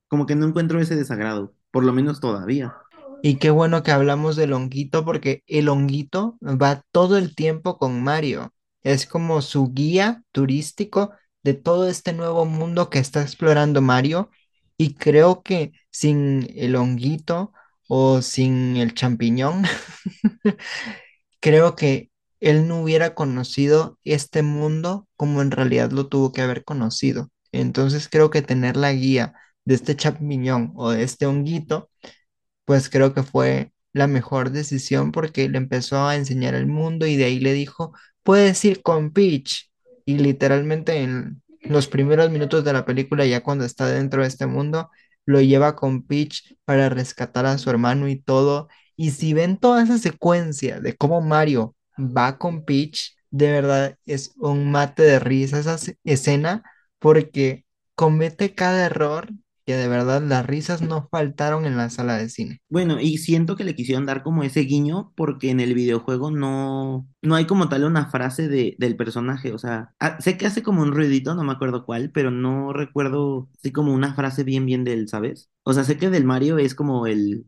como 0.09 0.27
que 0.27 0.35
no 0.35 0.47
encuentro 0.47 0.81
ese 0.81 0.97
desagrado, 0.97 1.55
por 1.71 1.85
lo 1.85 1.93
menos 1.93 2.21
todavía. 2.21 2.77
Y 3.23 3.37
qué 3.37 3.51
bueno 3.51 3.83
que 3.83 3.93
hablamos 3.93 4.37
del 4.37 4.53
honguito 4.53 5.05
porque 5.05 5.43
el 5.47 5.69
honguito 5.69 6.38
va 6.43 6.83
todo 6.93 7.17
el 7.19 7.35
tiempo 7.35 7.79
con 7.79 8.02
Mario. 8.02 8.52
Es 8.87 9.07
como 9.07 9.43
su 9.43 9.73
guía 9.73 10.23
turístico 10.33 11.12
de 11.43 11.55
todo 11.55 11.88
este 11.88 12.12
nuevo 12.12 12.45
mundo 12.47 12.90
que 12.90 12.99
está 12.99 13.23
explorando 13.23 13.83
Mario. 13.83 14.31
Y 14.78 14.95
creo 14.95 15.43
que 15.43 15.73
sin 15.90 16.49
el 16.57 16.76
honguito 16.76 17.52
o 17.88 18.23
sin 18.23 18.76
el 18.76 18.95
champiñón, 18.95 19.64
creo 21.40 21.76
que 21.76 22.11
él 22.40 22.69
no 22.69 22.83
hubiera 22.83 23.14
conocido 23.14 23.99
este 24.05 24.43
mundo 24.43 25.09
como 25.16 25.43
en 25.43 25.50
realidad 25.50 25.90
lo 25.93 26.09
tuvo 26.09 26.33
que 26.33 26.43
haber 26.43 26.64
conocido. 26.64 27.31
Entonces 27.52 28.09
creo 28.09 28.31
que 28.31 28.43
tener 28.43 28.76
la 28.76 28.93
guía 28.93 29.35
de 29.64 29.75
este 29.75 29.97
champiñón 29.97 30.73
o 30.76 30.90
de 30.90 31.02
este 31.02 31.26
honguito 31.26 31.90
pues 32.64 32.88
creo 32.90 33.14
que 33.14 33.23
fue 33.23 33.73
la 33.93 34.07
mejor 34.07 34.50
decisión 34.50 35.12
porque 35.12 35.49
le 35.49 35.59
empezó 35.59 36.07
a 36.07 36.16
enseñar 36.16 36.55
el 36.55 36.66
mundo 36.66 37.07
y 37.07 37.16
de 37.16 37.25
ahí 37.26 37.40
le 37.40 37.52
dijo, 37.55 37.93
puedes 38.26 38.62
ir 38.64 38.83
con 38.83 39.12
Peach. 39.12 39.71
Y 40.04 40.18
literalmente 40.18 41.02
en 41.02 41.42
los 41.62 41.87
primeros 41.87 42.30
minutos 42.30 42.64
de 42.64 42.73
la 42.73 42.85
película, 42.85 43.25
ya 43.25 43.42
cuando 43.42 43.64
está 43.64 43.87
dentro 43.87 44.23
de 44.23 44.28
este 44.28 44.47
mundo, 44.47 44.90
lo 45.25 45.40
lleva 45.40 45.76
con 45.76 46.02
Peach 46.02 46.56
para 46.64 46.88
rescatar 46.88 47.47
a 47.47 47.56
su 47.59 47.71
hermano 47.71 48.09
y 48.09 48.21
todo. 48.21 48.68
Y 48.97 49.12
si 49.12 49.33
ven 49.33 49.59
toda 49.59 49.83
esa 49.83 49.99
secuencia 49.99 50.80
de 50.80 50.97
cómo 50.97 51.21
Mario 51.21 51.76
va 51.99 52.37
con 52.38 52.64
Peach, 52.64 53.16
de 53.30 53.52
verdad 53.52 53.97
es 54.06 54.35
un 54.38 54.71
mate 54.71 55.04
de 55.04 55.18
risa 55.21 55.59
esa 55.61 55.78
escena 56.04 56.64
porque 56.99 57.64
comete 57.95 58.54
cada 58.54 58.87
error 58.87 59.28
que 59.66 59.76
de 59.76 59.88
verdad 59.88 60.23
las 60.23 60.46
risas 60.46 60.80
no 60.80 61.08
faltaron 61.11 61.66
en 61.66 61.76
la 61.76 61.90
sala 61.90 62.16
de 62.16 62.28
cine. 62.28 62.61
Bueno, 62.68 63.00
y 63.00 63.18
siento 63.18 63.56
que 63.56 63.64
le 63.64 63.75
quisieron 63.75 64.06
dar 64.06 64.23
como 64.23 64.44
ese 64.44 64.61
guiño 64.61 65.12
porque 65.16 65.50
en 65.50 65.61
el 65.61 65.75
videojuego 65.75 66.30
no, 66.30 67.08
no 67.23 67.35
hay 67.35 67.46
como 67.46 67.68
tal 67.68 67.85
una 67.85 68.06
frase 68.06 68.49
de, 68.49 68.76
del 68.78 68.96
personaje. 68.96 69.52
O 69.52 69.58
sea, 69.58 69.92
ah, 70.00 70.18
sé 70.20 70.38
que 70.38 70.46
hace 70.46 70.62
como 70.62 70.82
un 70.82 70.92
ruidito, 70.92 71.35
no 71.35 71.42
me 71.44 71.52
acuerdo 71.52 71.85
cuál, 71.85 72.11
pero 72.12 72.30
no 72.30 72.73
recuerdo 72.73 73.49
así 73.58 73.73
como 73.73 73.92
una 73.92 74.14
frase 74.14 74.44
bien 74.44 74.66
bien 74.66 74.85
de 74.85 74.92
él, 74.94 75.08
¿sabes? 75.08 75.50
O 75.64 75.73
sea, 75.73 75.85
sé 75.85 75.99
que 75.99 76.11
del 76.11 76.25
Mario 76.25 76.58
es 76.58 76.75
como 76.75 77.06
el 77.06 77.46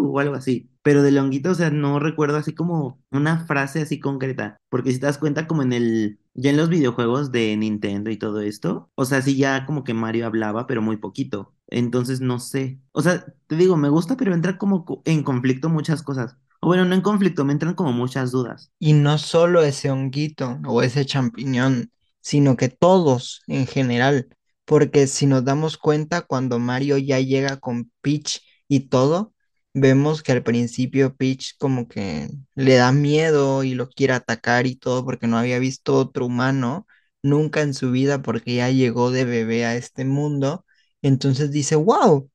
O 0.00 0.18
algo 0.20 0.34
así, 0.34 0.70
pero 0.82 1.02
del 1.02 1.18
Honguito, 1.18 1.50
o 1.50 1.54
sea, 1.54 1.70
no 1.70 1.98
recuerdo 1.98 2.36
así 2.36 2.54
como 2.54 3.02
una 3.10 3.44
frase 3.46 3.82
así 3.82 3.98
concreta. 4.00 4.56
Porque 4.68 4.92
si 4.92 5.00
te 5.00 5.06
das 5.06 5.18
cuenta, 5.18 5.46
como 5.46 5.62
en 5.62 5.72
el, 5.72 6.20
ya 6.34 6.50
en 6.50 6.56
los 6.56 6.68
videojuegos 6.68 7.32
de 7.32 7.56
Nintendo 7.56 8.10
y 8.10 8.16
todo 8.16 8.40
esto, 8.40 8.90
o 8.94 9.04
sea, 9.04 9.22
sí 9.22 9.36
ya 9.36 9.66
como 9.66 9.84
que 9.84 9.94
Mario 9.94 10.26
hablaba, 10.26 10.66
pero 10.66 10.82
muy 10.82 10.96
poquito. 10.98 11.54
Entonces 11.68 12.20
no 12.20 12.38
sé. 12.38 12.80
O 12.92 13.02
sea, 13.02 13.24
te 13.46 13.56
digo, 13.56 13.76
me 13.76 13.88
gusta, 13.88 14.16
pero 14.16 14.34
entra 14.34 14.56
como 14.58 14.84
co- 14.84 15.02
en 15.04 15.22
conflicto 15.22 15.68
muchas 15.68 16.02
cosas. 16.02 16.36
O 16.60 16.68
bueno, 16.68 16.84
no 16.84 16.94
en 16.94 17.00
conflicto, 17.02 17.44
me 17.44 17.52
entran 17.52 17.74
como 17.74 17.92
muchas 17.92 18.30
dudas. 18.30 18.70
Y 18.78 18.92
no 18.92 19.18
solo 19.18 19.62
ese 19.62 19.90
honguito 19.90 20.58
o 20.66 20.82
ese 20.82 21.04
champiñón, 21.06 21.92
sino 22.20 22.56
que 22.56 22.68
todos 22.68 23.42
en 23.46 23.66
general. 23.66 24.28
Porque 24.64 25.06
si 25.06 25.26
nos 25.26 25.44
damos 25.44 25.78
cuenta, 25.78 26.22
cuando 26.22 26.58
Mario 26.58 26.98
ya 26.98 27.20
llega 27.20 27.58
con 27.58 27.90
Peach 28.02 28.40
y 28.68 28.88
todo, 28.88 29.32
vemos 29.74 30.22
que 30.22 30.32
al 30.32 30.42
principio 30.42 31.14
Peach 31.16 31.56
como 31.58 31.88
que 31.88 32.28
le 32.54 32.74
da 32.76 32.92
miedo 32.92 33.64
y 33.64 33.74
lo 33.74 33.88
quiere 33.88 34.14
atacar 34.14 34.66
y 34.66 34.76
todo 34.76 35.04
porque 35.04 35.26
no 35.26 35.38
había 35.38 35.58
visto 35.58 35.94
otro 35.96 36.26
humano 36.26 36.86
nunca 37.22 37.62
en 37.62 37.74
su 37.74 37.90
vida 37.90 38.22
porque 38.22 38.56
ya 38.56 38.70
llegó 38.70 39.10
de 39.10 39.24
bebé 39.24 39.64
a 39.66 39.76
este 39.76 40.04
mundo. 40.04 40.64
Entonces 41.02 41.50
dice, 41.52 41.76
wow 41.76 42.30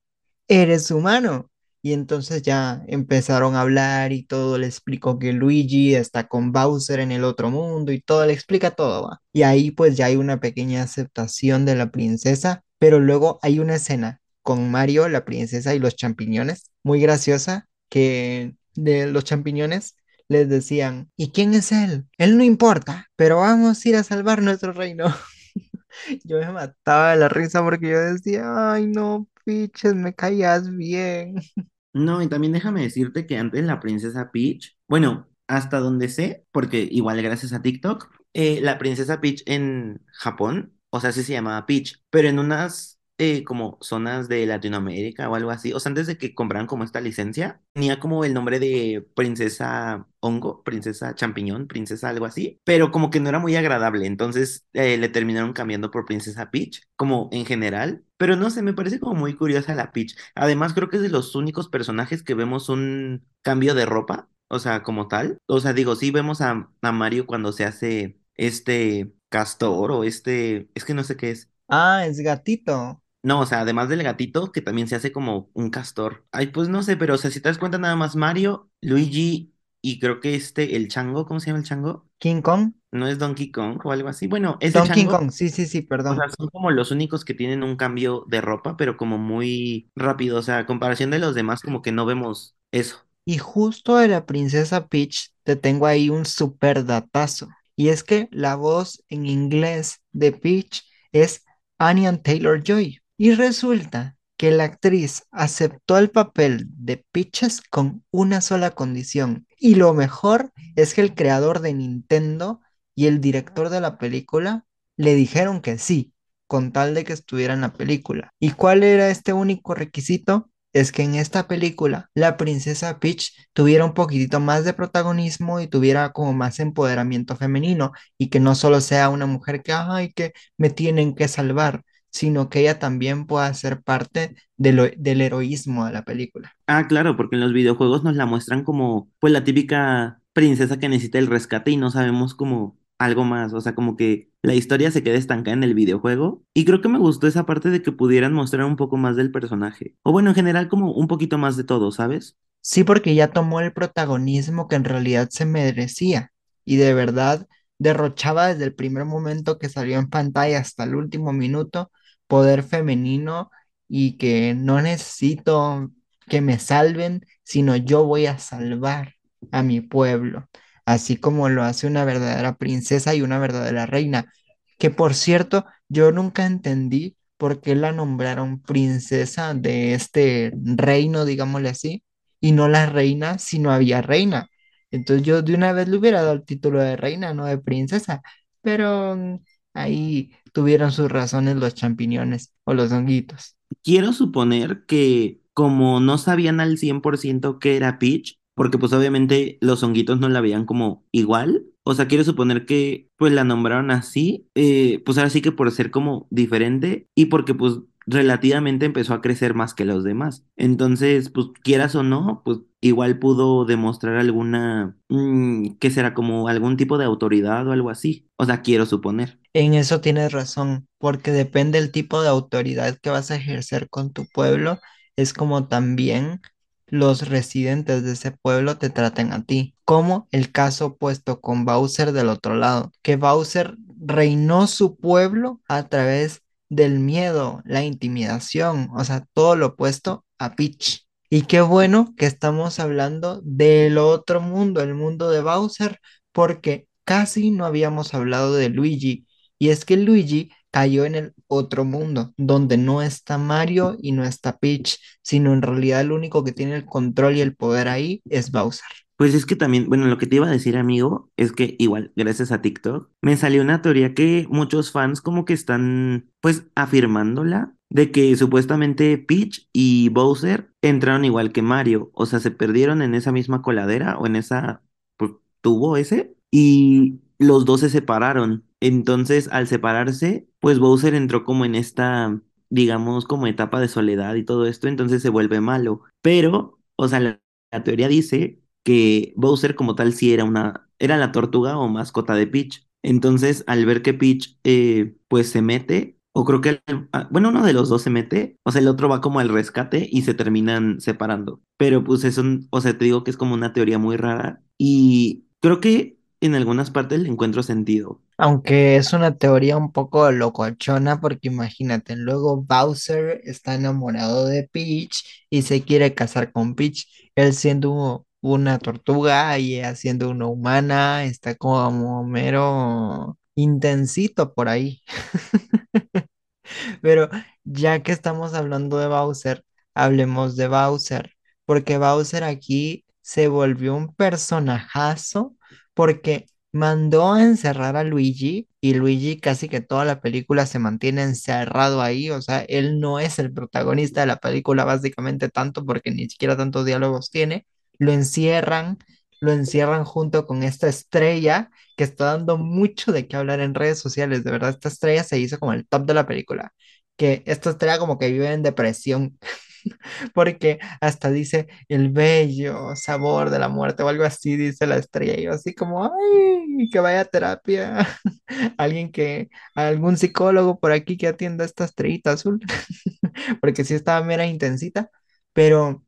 eres 0.48 0.90
humano. 0.90 1.50
Y 1.82 1.92
entonces 1.92 2.42
ya 2.42 2.82
empezaron 2.88 3.54
a 3.56 3.60
hablar 3.60 4.12
y 4.12 4.24
todo 4.24 4.56
le 4.58 4.66
explicó 4.66 5.18
que 5.18 5.32
Luigi 5.34 5.94
está 5.94 6.28
con 6.28 6.50
Bowser 6.52 7.00
en 7.00 7.12
el 7.12 7.24
otro 7.24 7.50
mundo 7.50 7.92
y 7.92 8.00
todo 8.00 8.24
le 8.26 8.32
explica 8.32 8.70
todo. 8.70 9.20
Y 9.32 9.42
ahí 9.42 9.70
pues 9.70 9.96
ya 9.96 10.06
hay 10.06 10.16
una 10.16 10.40
pequeña 10.40 10.82
aceptación 10.82 11.66
de 11.66 11.74
la 11.76 11.90
princesa, 11.90 12.64
pero 12.78 13.00
luego 13.00 13.38
hay 13.42 13.58
una 13.60 13.74
escena 13.76 14.20
con 14.44 14.70
Mario, 14.70 15.08
la 15.10 15.26
princesa 15.26 15.74
y 15.74 15.80
los 15.80 15.96
champiñones, 15.96 16.72
muy 16.84 17.00
graciosa, 17.02 17.68
que 17.90 18.56
de 18.76 19.08
los 19.08 19.24
champiñones 19.24 19.96
les 20.28 20.48
decían, 20.48 21.10
¿y 21.16 21.32
quién 21.32 21.54
es 21.54 21.72
él? 21.72 22.06
Él 22.18 22.38
no 22.38 22.44
importa, 22.44 23.08
pero 23.16 23.38
vamos 23.38 23.84
a 23.84 23.90
ir 23.90 23.96
a 23.96 24.04
salvar 24.04 24.42
nuestro 24.42 24.72
reino. 24.72 25.06
Yo 26.24 26.38
me 26.38 26.50
mataba 26.52 27.12
de 27.12 27.16
la 27.18 27.28
risa 27.28 27.62
porque 27.62 27.90
yo 27.90 28.00
decía, 28.00 28.72
ay 28.72 28.86
no, 28.86 29.28
piches, 29.44 29.94
me 29.94 30.14
caías 30.14 30.70
bien. 30.70 31.36
No, 31.92 32.20
y 32.22 32.28
también 32.28 32.52
déjame 32.52 32.82
decirte 32.82 33.26
que 33.26 33.38
antes 33.38 33.62
la 33.64 33.78
princesa 33.80 34.32
Peach, 34.32 34.76
bueno, 34.88 35.28
hasta 35.46 35.78
donde 35.78 36.08
sé, 36.08 36.44
porque 36.50 36.88
igual 36.90 37.22
gracias 37.22 37.52
a 37.52 37.62
TikTok, 37.62 38.10
eh, 38.32 38.60
la 38.60 38.78
princesa 38.78 39.20
Peach 39.20 39.42
en 39.46 40.00
Japón, 40.12 40.74
o 40.90 41.00
sea, 41.00 41.12
sí 41.12 41.22
se 41.22 41.32
llamaba 41.34 41.66
Peach, 41.66 42.02
pero 42.10 42.28
en 42.28 42.40
unas 42.40 42.98
eh, 43.18 43.44
como 43.44 43.78
zonas 43.80 44.28
de 44.28 44.44
Latinoamérica 44.46 45.28
o 45.30 45.34
algo 45.36 45.50
así, 45.50 45.72
o 45.72 45.80
sea, 45.80 45.90
antes 45.90 46.06
de 46.06 46.18
que 46.18 46.34
compraran 46.34 46.66
como 46.66 46.84
esta 46.84 47.00
licencia, 47.00 47.60
tenía 47.72 48.00
como 48.00 48.24
el 48.24 48.34
nombre 48.34 48.58
de 48.58 49.06
princesa 49.14 50.06
hongo, 50.20 50.62
princesa 50.64 51.14
champiñón, 51.14 51.68
princesa 51.68 52.08
algo 52.08 52.26
así, 52.26 52.60
pero 52.64 52.90
como 52.90 53.10
que 53.10 53.20
no 53.20 53.28
era 53.28 53.38
muy 53.38 53.56
agradable, 53.56 54.06
entonces 54.06 54.66
eh, 54.72 54.96
le 54.98 55.08
terminaron 55.08 55.52
cambiando 55.52 55.90
por 55.90 56.06
princesa 56.06 56.50
Peach, 56.50 56.82
como 56.96 57.28
en 57.32 57.44
general. 57.46 58.04
Pero 58.16 58.36
no 58.36 58.48
sé, 58.50 58.62
me 58.62 58.74
parece 58.74 59.00
como 59.00 59.14
muy 59.14 59.34
curiosa 59.36 59.74
la 59.74 59.90
Peach. 59.92 60.16
Además, 60.34 60.72
creo 60.74 60.88
que 60.88 60.96
es 60.96 61.02
de 61.02 61.08
los 61.08 61.34
únicos 61.34 61.68
personajes 61.68 62.22
que 62.22 62.34
vemos 62.34 62.68
un 62.68 63.26
cambio 63.42 63.74
de 63.74 63.86
ropa, 63.86 64.28
o 64.48 64.58
sea, 64.58 64.82
como 64.82 65.08
tal. 65.08 65.38
O 65.46 65.60
sea, 65.60 65.72
digo, 65.72 65.96
sí 65.96 66.10
vemos 66.10 66.40
a, 66.40 66.70
a 66.82 66.92
Mario 66.92 67.26
cuando 67.26 67.52
se 67.52 67.64
hace 67.64 68.18
este 68.36 69.12
castor 69.28 69.90
o 69.92 70.04
este, 70.04 70.68
es 70.74 70.84
que 70.84 70.94
no 70.94 71.04
sé 71.04 71.16
qué 71.16 71.30
es. 71.30 71.50
Ah, 71.68 72.06
es 72.06 72.20
gatito. 72.20 73.02
No, 73.24 73.40
o 73.40 73.46
sea, 73.46 73.60
además 73.60 73.88
del 73.88 74.02
gatito, 74.02 74.52
que 74.52 74.60
también 74.60 74.86
se 74.86 74.96
hace 74.96 75.10
como 75.12 75.50
un 75.54 75.70
castor. 75.70 76.26
Ay, 76.30 76.48
pues 76.48 76.68
no 76.68 76.82
sé, 76.82 76.96
pero 76.96 77.14
o 77.14 77.18
sea, 77.18 77.30
si 77.30 77.40
te 77.40 77.48
das 77.48 77.58
cuenta 77.58 77.78
nada 77.78 77.96
más 77.96 78.16
Mario, 78.16 78.70
Luigi 78.82 79.54
y 79.80 79.98
creo 79.98 80.20
que 80.20 80.34
este, 80.34 80.76
el 80.76 80.88
chango, 80.88 81.26
¿cómo 81.26 81.40
se 81.40 81.46
llama 81.46 81.58
el 81.60 81.64
chango? 81.64 82.08
King 82.18 82.42
Kong. 82.42 82.72
¿No 82.92 83.08
es 83.08 83.18
Donkey 83.18 83.50
Kong 83.50 83.80
o 83.84 83.92
algo 83.92 84.08
así? 84.08 84.26
Bueno, 84.28 84.56
ese 84.60 84.78
Donkey 84.78 85.04
chango 85.04 85.10
Kong, 85.10 85.30
sí, 85.30 85.48
sí, 85.48 85.66
sí, 85.66 85.80
O 86.06 86.14
sea, 86.14 86.24
perdón. 86.24 86.26
son 86.36 86.48
como 86.50 86.70
los 86.70 86.90
únicos 86.90 87.24
que 87.24 87.34
tienen 87.34 87.62
un 87.62 87.76
cambio 87.76 88.24
de 88.28 88.40
ropa, 88.40 88.76
pero 88.76 88.96
como 88.96 89.18
muy 89.18 89.90
rápido. 89.96 90.38
O 90.38 90.42
sea, 90.42 90.58
a 90.58 90.66
comparación 90.66 91.10
de 91.10 91.18
los 91.18 91.34
demás, 91.34 91.62
como 91.62 91.82
que 91.82 91.92
no 91.92 92.06
vemos 92.06 92.56
eso. 92.72 92.98
Y 93.24 93.38
justo 93.38 93.96
de 93.96 94.08
la 94.08 94.26
princesa 94.26 94.88
Peach 94.88 95.30
te 95.44 95.56
tengo 95.56 95.86
ahí 95.86 96.10
un 96.10 96.24
super 96.26 96.84
datazo. 96.84 97.48
Y 97.76 97.88
es 97.88 98.02
que 98.04 98.28
la 98.32 98.56
voz 98.56 99.02
en 99.08 99.26
inglés 99.26 100.00
de 100.12 100.32
Peach 100.32 100.82
es 101.12 101.44
Anya 101.78 102.22
Taylor-Joy. 102.22 103.00
Y 103.16 103.34
resulta 103.34 104.16
que 104.36 104.50
la 104.50 104.64
actriz 104.64 105.24
aceptó 105.30 105.98
el 105.98 106.10
papel 106.10 106.66
de 106.70 107.04
Peaches 107.12 107.60
con 107.60 108.04
una 108.10 108.40
sola 108.40 108.72
condición. 108.72 109.46
Y 109.58 109.76
lo 109.76 109.94
mejor 109.94 110.52
es 110.76 110.94
que 110.94 111.00
el 111.00 111.14
creador 111.14 111.60
de 111.60 111.74
Nintendo 111.74 112.60
y 112.94 113.06
el 113.06 113.20
director 113.20 113.68
de 113.70 113.80
la 113.80 113.98
película 113.98 114.64
le 114.96 115.14
dijeron 115.14 115.60
que 115.60 115.78
sí, 115.78 116.12
con 116.46 116.72
tal 116.72 116.94
de 116.94 117.04
que 117.04 117.12
estuviera 117.12 117.54
en 117.54 117.60
la 117.62 117.72
película. 117.72 118.32
¿Y 118.40 118.50
cuál 118.50 118.82
era 118.82 119.10
este 119.10 119.32
único 119.32 119.74
requisito? 119.74 120.50
es 120.72 120.90
que 120.90 121.02
en 121.02 121.14
esta 121.14 121.46
película 121.46 122.10
la 122.14 122.36
princesa 122.36 122.98
Peach 122.98 123.32
tuviera 123.52 123.84
un 123.84 123.94
poquitito 123.94 124.40
más 124.40 124.64
de 124.64 124.72
protagonismo 124.74 125.60
y 125.60 125.68
tuviera 125.68 126.12
como 126.12 126.32
más 126.32 126.58
empoderamiento 126.60 127.36
femenino 127.36 127.92
y 128.18 128.28
que 128.28 128.40
no 128.40 128.54
solo 128.56 128.80
sea 128.80 129.08
una 129.08 129.26
mujer 129.26 129.62
que, 129.62 129.72
ay, 129.72 130.12
que 130.12 130.32
me 130.56 130.70
tienen 130.70 131.14
que 131.14 131.28
salvar, 131.28 131.84
sino 132.14 132.48
que 132.50 132.62
ella 132.62 132.80
también 132.80 133.26
pueda 133.26 133.52
ser 133.54 133.82
parte 133.82 134.36
de 134.56 134.72
lo- 134.72 134.88
del 134.96 135.20
heroísmo 135.20 135.86
de 135.86 135.92
la 135.92 136.04
película. 136.04 136.56
Ah, 136.66 136.86
claro, 136.88 137.16
porque 137.16 137.36
en 137.36 137.40
los 137.42 137.52
videojuegos 137.52 138.04
nos 138.04 138.16
la 138.16 138.24
muestran 138.26 138.64
como, 138.64 139.10
pues, 139.20 139.32
la 139.32 139.44
típica 139.44 140.22
princesa 140.32 140.78
que 140.78 140.88
necesita 140.88 141.18
el 141.18 141.26
rescate 141.26 141.70
y 141.70 141.76
no 141.76 141.90
sabemos 141.90 142.34
como 142.34 142.78
algo 142.98 143.24
más. 143.24 143.52
O 143.52 143.60
sea, 143.60 143.74
como 143.74 143.96
que 143.96 144.30
la 144.42 144.54
historia 144.54 144.90
se 144.90 145.02
queda 145.02 145.16
estancada 145.16 145.54
en 145.56 145.62
el 145.64 145.74
videojuego. 145.74 146.42
Y 146.54 146.64
creo 146.64 146.80
que 146.80 146.88
me 146.88 146.98
gustó 146.98 147.26
esa 147.26 147.44
parte 147.46 147.68
de 147.70 147.82
que 147.82 147.92
pudieran 147.92 148.32
mostrar 148.32 148.64
un 148.64 148.76
poco 148.76 148.96
más 148.96 149.16
del 149.16 149.30
personaje. 149.30 149.94
O 150.02 150.12
bueno, 150.12 150.30
en 150.30 150.36
general, 150.36 150.68
como 150.68 150.92
un 150.92 151.06
poquito 151.08 151.36
más 151.38 151.56
de 151.58 151.64
todo, 151.64 151.92
¿sabes? 151.92 152.36
Sí, 152.60 152.82
porque 152.84 153.14
ya 153.14 153.30
tomó 153.30 153.60
el 153.60 153.72
protagonismo 153.72 154.68
que 154.68 154.76
en 154.76 154.84
realidad 154.84 155.28
se 155.30 155.44
merecía 155.44 156.32
y 156.64 156.76
de 156.76 156.94
verdad 156.94 157.46
derrochaba 157.78 158.48
desde 158.48 158.64
el 158.64 158.74
primer 158.74 159.04
momento 159.04 159.58
que 159.58 159.68
salió 159.68 159.98
en 159.98 160.08
pantalla 160.08 160.60
hasta 160.60 160.84
el 160.84 160.94
último 160.94 161.32
minuto 161.32 161.90
poder 162.34 162.64
femenino 162.64 163.48
y 163.88 164.16
que 164.18 164.54
no 164.54 164.82
necesito 164.82 165.92
que 166.28 166.40
me 166.40 166.58
salven, 166.58 167.24
sino 167.44 167.76
yo 167.76 168.04
voy 168.04 168.26
a 168.26 168.38
salvar 168.40 169.14
a 169.52 169.62
mi 169.62 169.80
pueblo, 169.80 170.48
así 170.84 171.16
como 171.16 171.48
lo 171.48 171.62
hace 171.62 171.86
una 171.86 172.04
verdadera 172.04 172.56
princesa 172.56 173.14
y 173.14 173.22
una 173.22 173.38
verdadera 173.38 173.86
reina, 173.86 174.32
que 174.80 174.90
por 174.90 175.14
cierto, 175.14 175.64
yo 175.88 176.10
nunca 176.10 176.44
entendí 176.44 177.16
por 177.36 177.60
qué 177.60 177.76
la 177.76 177.92
nombraron 177.92 178.60
princesa 178.62 179.54
de 179.54 179.94
este 179.94 180.52
reino, 180.56 181.24
digámosle 181.24 181.68
así 181.68 182.02
y 182.40 182.50
no 182.50 182.66
la 182.68 182.86
reina 182.86 183.38
si 183.38 183.60
no 183.60 183.70
había 183.70 184.02
reina. 184.02 184.48
Entonces 184.90 185.24
yo 185.24 185.40
de 185.42 185.54
una 185.54 185.72
vez 185.72 185.86
le 185.88 185.98
hubiera 185.98 186.20
dado 186.22 186.32
el 186.34 186.44
título 186.44 186.80
de 186.82 186.96
reina, 186.96 187.32
no 187.32 187.46
de 187.46 187.58
princesa, 187.58 188.22
pero 188.60 189.14
mm, 189.16 189.38
ahí 189.74 190.32
tuvieron 190.52 190.92
sus 190.92 191.10
razones 191.10 191.56
los 191.56 191.74
champiñones 191.74 192.52
o 192.64 192.74
los 192.74 192.92
honguitos. 192.92 193.56
Quiero 193.82 194.12
suponer 194.12 194.84
que 194.86 195.40
como 195.52 196.00
no 196.00 196.18
sabían 196.18 196.60
al 196.60 196.78
100% 196.78 197.58
qué 197.58 197.76
era 197.76 197.98
Peach, 197.98 198.38
porque 198.54 198.78
pues 198.78 198.92
obviamente 198.92 199.58
los 199.60 199.82
honguitos 199.82 200.18
no 200.20 200.28
la 200.28 200.40
veían 200.40 200.64
como 200.66 201.04
igual, 201.12 201.64
o 201.84 201.94
sea, 201.94 202.08
quiero 202.08 202.24
suponer 202.24 202.66
que 202.66 203.08
pues 203.16 203.32
la 203.32 203.44
nombraron 203.44 203.90
así, 203.90 204.48
eh, 204.54 205.02
pues 205.04 205.18
ahora 205.18 205.30
sí 205.30 205.42
que 205.42 205.52
por 205.52 205.70
ser 205.70 205.90
como 205.90 206.26
diferente 206.30 207.08
y 207.14 207.26
porque 207.26 207.54
pues 207.54 207.74
relativamente 208.06 208.86
empezó 208.86 209.14
a 209.14 209.22
crecer 209.22 209.54
más 209.54 209.74
que 209.74 209.84
los 209.84 210.04
demás. 210.04 210.44
Entonces, 210.56 211.30
pues 211.30 211.48
quieras 211.62 211.94
o 211.94 212.02
no, 212.02 212.42
pues 212.44 212.58
igual 212.80 213.18
pudo 213.18 213.64
demostrar 213.64 214.16
alguna, 214.16 214.96
mm, 215.08 215.76
¿qué 215.80 215.90
será? 215.90 216.14
Como 216.14 216.48
algún 216.48 216.76
tipo 216.76 216.98
de 216.98 217.04
autoridad 217.04 217.66
o 217.66 217.72
algo 217.72 217.90
así. 217.90 218.28
O 218.36 218.44
sea, 218.44 218.62
quiero 218.62 218.86
suponer. 218.86 219.38
En 219.52 219.74
eso 219.74 220.00
tienes 220.00 220.32
razón, 220.32 220.88
porque 220.98 221.30
depende 221.30 221.80
del 221.80 221.92
tipo 221.92 222.22
de 222.22 222.28
autoridad 222.28 222.98
que 222.98 223.10
vas 223.10 223.30
a 223.30 223.36
ejercer 223.36 223.88
con 223.88 224.12
tu 224.12 224.26
pueblo, 224.26 224.80
es 225.16 225.32
como 225.32 225.68
también 225.68 226.40
los 226.86 227.28
residentes 227.28 228.04
de 228.04 228.12
ese 228.12 228.32
pueblo 228.32 228.78
te 228.78 228.90
traten 228.90 229.32
a 229.32 229.44
ti, 229.44 229.74
como 229.84 230.28
el 230.32 230.52
caso 230.52 230.86
opuesto 230.86 231.40
con 231.40 231.64
Bowser 231.64 232.12
del 232.12 232.28
otro 232.28 232.54
lado, 232.56 232.92
que 233.02 233.16
Bowser 233.16 233.76
reinó 234.00 234.66
su 234.66 234.96
pueblo 234.96 235.60
a 235.68 235.88
través 235.88 236.42
del 236.74 236.98
miedo, 237.00 237.62
la 237.64 237.84
intimidación, 237.84 238.88
o 238.94 239.04
sea, 239.04 239.26
todo 239.32 239.56
lo 239.56 239.66
opuesto 239.68 240.24
a 240.38 240.54
Peach. 240.56 241.06
Y 241.30 241.42
qué 241.42 241.60
bueno 241.60 242.14
que 242.16 242.26
estamos 242.26 242.78
hablando 242.80 243.40
del 243.44 243.98
otro 243.98 244.40
mundo, 244.40 244.80
el 244.82 244.94
mundo 244.94 245.30
de 245.30 245.42
Bowser, 245.42 246.00
porque 246.32 246.88
casi 247.04 247.50
no 247.50 247.66
habíamos 247.66 248.14
hablado 248.14 248.54
de 248.54 248.68
Luigi 248.68 249.26
y 249.58 249.70
es 249.70 249.84
que 249.84 249.96
Luigi 249.96 250.50
cayó 250.70 251.04
en 251.04 251.14
el 251.14 251.34
otro 251.46 251.84
mundo, 251.84 252.32
donde 252.36 252.76
no 252.76 253.02
está 253.02 253.38
Mario 253.38 253.96
y 254.00 254.12
no 254.12 254.24
está 254.24 254.58
Peach, 254.58 254.98
sino 255.22 255.52
en 255.52 255.62
realidad 255.62 256.00
el 256.00 256.12
único 256.12 256.44
que 256.44 256.52
tiene 256.52 256.74
el 256.76 256.84
control 256.84 257.36
y 257.36 257.40
el 257.40 257.54
poder 257.56 257.88
ahí 257.88 258.22
es 258.28 258.50
Bowser. 258.50 259.03
Pues 259.16 259.34
es 259.34 259.46
que 259.46 259.54
también, 259.56 259.88
bueno, 259.88 260.06
lo 260.06 260.18
que 260.18 260.26
te 260.26 260.36
iba 260.36 260.48
a 260.48 260.50
decir, 260.50 260.76
amigo, 260.76 261.30
es 261.36 261.52
que 261.52 261.76
igual, 261.78 262.12
gracias 262.16 262.50
a 262.50 262.60
TikTok, 262.62 263.10
me 263.22 263.36
salió 263.36 263.62
una 263.62 263.80
teoría 263.80 264.12
que 264.12 264.46
muchos 264.50 264.90
fans 264.90 265.20
como 265.20 265.44
que 265.44 265.52
están, 265.52 266.30
pues, 266.40 266.66
afirmándola 266.74 267.76
de 267.90 268.10
que 268.10 268.34
supuestamente 268.36 269.16
Peach 269.18 269.68
y 269.72 270.08
Bowser 270.08 270.72
entraron 270.82 271.24
igual 271.24 271.52
que 271.52 271.62
Mario, 271.62 272.10
o 272.14 272.26
sea, 272.26 272.40
se 272.40 272.50
perdieron 272.50 273.02
en 273.02 273.14
esa 273.14 273.30
misma 273.30 273.62
coladera 273.62 274.18
o 274.18 274.26
en 274.26 274.34
esa 274.36 274.82
pues, 275.16 275.30
tubo 275.60 275.96
ese 275.96 276.34
y 276.50 277.20
los 277.38 277.64
dos 277.64 277.80
se 277.80 277.90
separaron. 277.90 278.64
Entonces, 278.80 279.48
al 279.52 279.68
separarse, 279.68 280.48
pues 280.60 280.78
Bowser 280.80 281.14
entró 281.14 281.44
como 281.44 281.64
en 281.64 281.74
esta, 281.76 282.40
digamos, 282.68 283.26
como 283.26 283.46
etapa 283.46 283.80
de 283.80 283.88
soledad 283.88 284.34
y 284.34 284.44
todo 284.44 284.66
esto, 284.66 284.88
entonces 284.88 285.22
se 285.22 285.28
vuelve 285.30 285.60
malo. 285.60 286.02
Pero, 286.22 286.80
o 286.96 287.06
sea, 287.08 287.20
la, 287.20 287.40
la 287.70 287.84
teoría 287.84 288.08
dice 288.08 288.60
que 288.84 289.32
Bowser 289.36 289.74
como 289.74 289.96
tal 289.96 290.14
sí 290.14 290.32
era 290.34 290.44
una, 290.44 290.88
era 291.00 291.16
la 291.18 291.32
tortuga 291.32 291.78
o 291.78 291.88
mascota 291.88 292.34
de 292.34 292.46
Peach. 292.46 292.86
Entonces, 293.02 293.64
al 293.66 293.84
ver 293.86 294.02
que 294.02 294.14
Peach, 294.14 294.58
eh, 294.64 295.16
pues 295.28 295.50
se 295.50 295.62
mete, 295.62 296.18
o 296.32 296.44
creo 296.44 296.60
que, 296.60 296.80
ah, 297.12 297.28
bueno, 297.30 297.50
uno 297.50 297.64
de 297.64 297.72
los 297.72 297.88
dos 297.88 298.02
se 298.02 298.10
mete, 298.10 298.58
o 298.64 298.72
sea, 298.72 298.80
el 298.80 298.88
otro 298.88 299.08
va 299.08 299.20
como 299.20 299.40
al 299.40 299.48
rescate 299.48 300.08
y 300.10 300.22
se 300.22 300.34
terminan 300.34 301.00
separando. 301.00 301.60
Pero 301.76 302.02
pues 302.04 302.24
eso, 302.24 302.42
o 302.70 302.80
sea, 302.80 302.98
te 302.98 303.04
digo 303.04 303.24
que 303.24 303.30
es 303.30 303.36
como 303.36 303.54
una 303.54 303.72
teoría 303.72 303.98
muy 303.98 304.16
rara 304.16 304.62
y 304.78 305.46
creo 305.60 305.80
que 305.80 306.18
en 306.40 306.54
algunas 306.54 306.90
partes 306.90 307.20
le 307.20 307.28
encuentro 307.28 307.62
sentido. 307.62 308.20
Aunque 308.36 308.96
es 308.96 309.12
una 309.12 309.36
teoría 309.36 309.76
un 309.76 309.92
poco 309.92 310.30
locochona 310.32 311.20
porque 311.20 311.48
imagínate, 311.48 312.16
luego 312.16 312.62
Bowser 312.62 313.40
está 313.44 313.74
enamorado 313.76 314.46
de 314.46 314.68
Peach 314.70 315.46
y 315.50 315.62
se 315.62 315.82
quiere 315.82 316.14
casar 316.14 316.52
con 316.52 316.74
Peach, 316.74 317.06
él 317.36 317.54
siendo 317.54 318.26
una 318.44 318.78
tortuga 318.78 319.58
y 319.58 319.76
ella 319.76 319.94
siendo 319.96 320.28
una 320.30 320.46
humana, 320.46 321.24
está 321.24 321.54
como 321.56 322.24
mero 322.24 323.38
intensito 323.54 324.52
por 324.54 324.68
ahí. 324.68 325.00
Pero 327.02 327.28
ya 327.64 328.02
que 328.02 328.12
estamos 328.12 328.54
hablando 328.54 328.98
de 328.98 329.08
Bowser, 329.08 329.64
hablemos 329.94 330.56
de 330.56 330.68
Bowser, 330.68 331.32
porque 331.64 331.98
Bowser 331.98 332.44
aquí 332.44 333.04
se 333.22 333.48
volvió 333.48 333.94
un 333.94 334.14
personajazo 334.14 335.56
porque 335.94 336.46
mandó 336.72 337.32
a 337.32 337.42
encerrar 337.42 337.96
a 337.96 338.04
Luigi 338.04 338.68
y 338.80 338.94
Luigi 338.94 339.40
casi 339.40 339.68
que 339.68 339.80
toda 339.80 340.04
la 340.04 340.20
película 340.20 340.66
se 340.66 340.78
mantiene 340.78 341.22
encerrado 341.22 342.02
ahí, 342.02 342.30
o 342.30 342.42
sea, 342.42 342.60
él 342.62 342.98
no 343.00 343.20
es 343.20 343.38
el 343.38 343.52
protagonista 343.52 344.20
de 344.20 344.26
la 344.26 344.36
película 344.38 344.84
básicamente 344.84 345.48
tanto 345.48 345.84
porque 345.86 346.10
ni 346.10 346.28
siquiera 346.28 346.56
tantos 346.56 346.84
diálogos 346.84 347.30
tiene, 347.30 347.66
lo 347.98 348.12
encierran, 348.12 348.98
lo 349.40 349.52
encierran 349.52 350.04
junto 350.04 350.46
con 350.46 350.62
esta 350.62 350.88
estrella 350.88 351.70
que 351.96 352.04
está 352.04 352.26
dando 352.26 352.58
mucho 352.58 353.12
de 353.12 353.28
qué 353.28 353.36
hablar 353.36 353.60
en 353.60 353.74
redes 353.74 353.98
sociales. 353.98 354.44
De 354.44 354.50
verdad, 354.50 354.70
esta 354.70 354.88
estrella 354.88 355.24
se 355.24 355.38
hizo 355.38 355.58
como 355.58 355.72
el 355.72 355.86
top 355.86 356.06
de 356.06 356.14
la 356.14 356.26
película. 356.26 356.72
Que 357.16 357.42
esta 357.46 357.70
estrella 357.70 357.98
como 357.98 358.18
que 358.18 358.30
vive 358.30 358.52
en 358.52 358.62
depresión, 358.62 359.38
porque 360.34 360.78
hasta 361.00 361.30
dice 361.30 361.68
el 361.88 362.10
bello 362.10 362.96
sabor 362.96 363.50
de 363.50 363.58
la 363.58 363.68
muerte 363.68 364.02
o 364.02 364.08
algo 364.08 364.24
así, 364.24 364.56
dice 364.56 364.86
la 364.86 364.96
estrella. 364.98 365.34
Y 365.38 365.44
yo 365.44 365.52
así 365.52 365.74
como, 365.74 366.04
ay, 366.04 366.88
que 366.90 367.00
vaya 367.00 367.20
a 367.22 367.24
terapia. 367.26 368.06
Alguien 368.78 369.12
que, 369.12 369.48
algún 369.74 370.16
psicólogo 370.16 370.78
por 370.78 370.92
aquí 370.92 371.16
que 371.16 371.28
atienda 371.28 371.64
esta 371.64 371.84
estrellita 371.84 372.32
azul, 372.32 372.60
porque 373.60 373.84
sí 373.84 373.94
estaba 373.94 374.24
mera 374.26 374.46
intensita. 374.46 375.10
Pero 375.52 376.03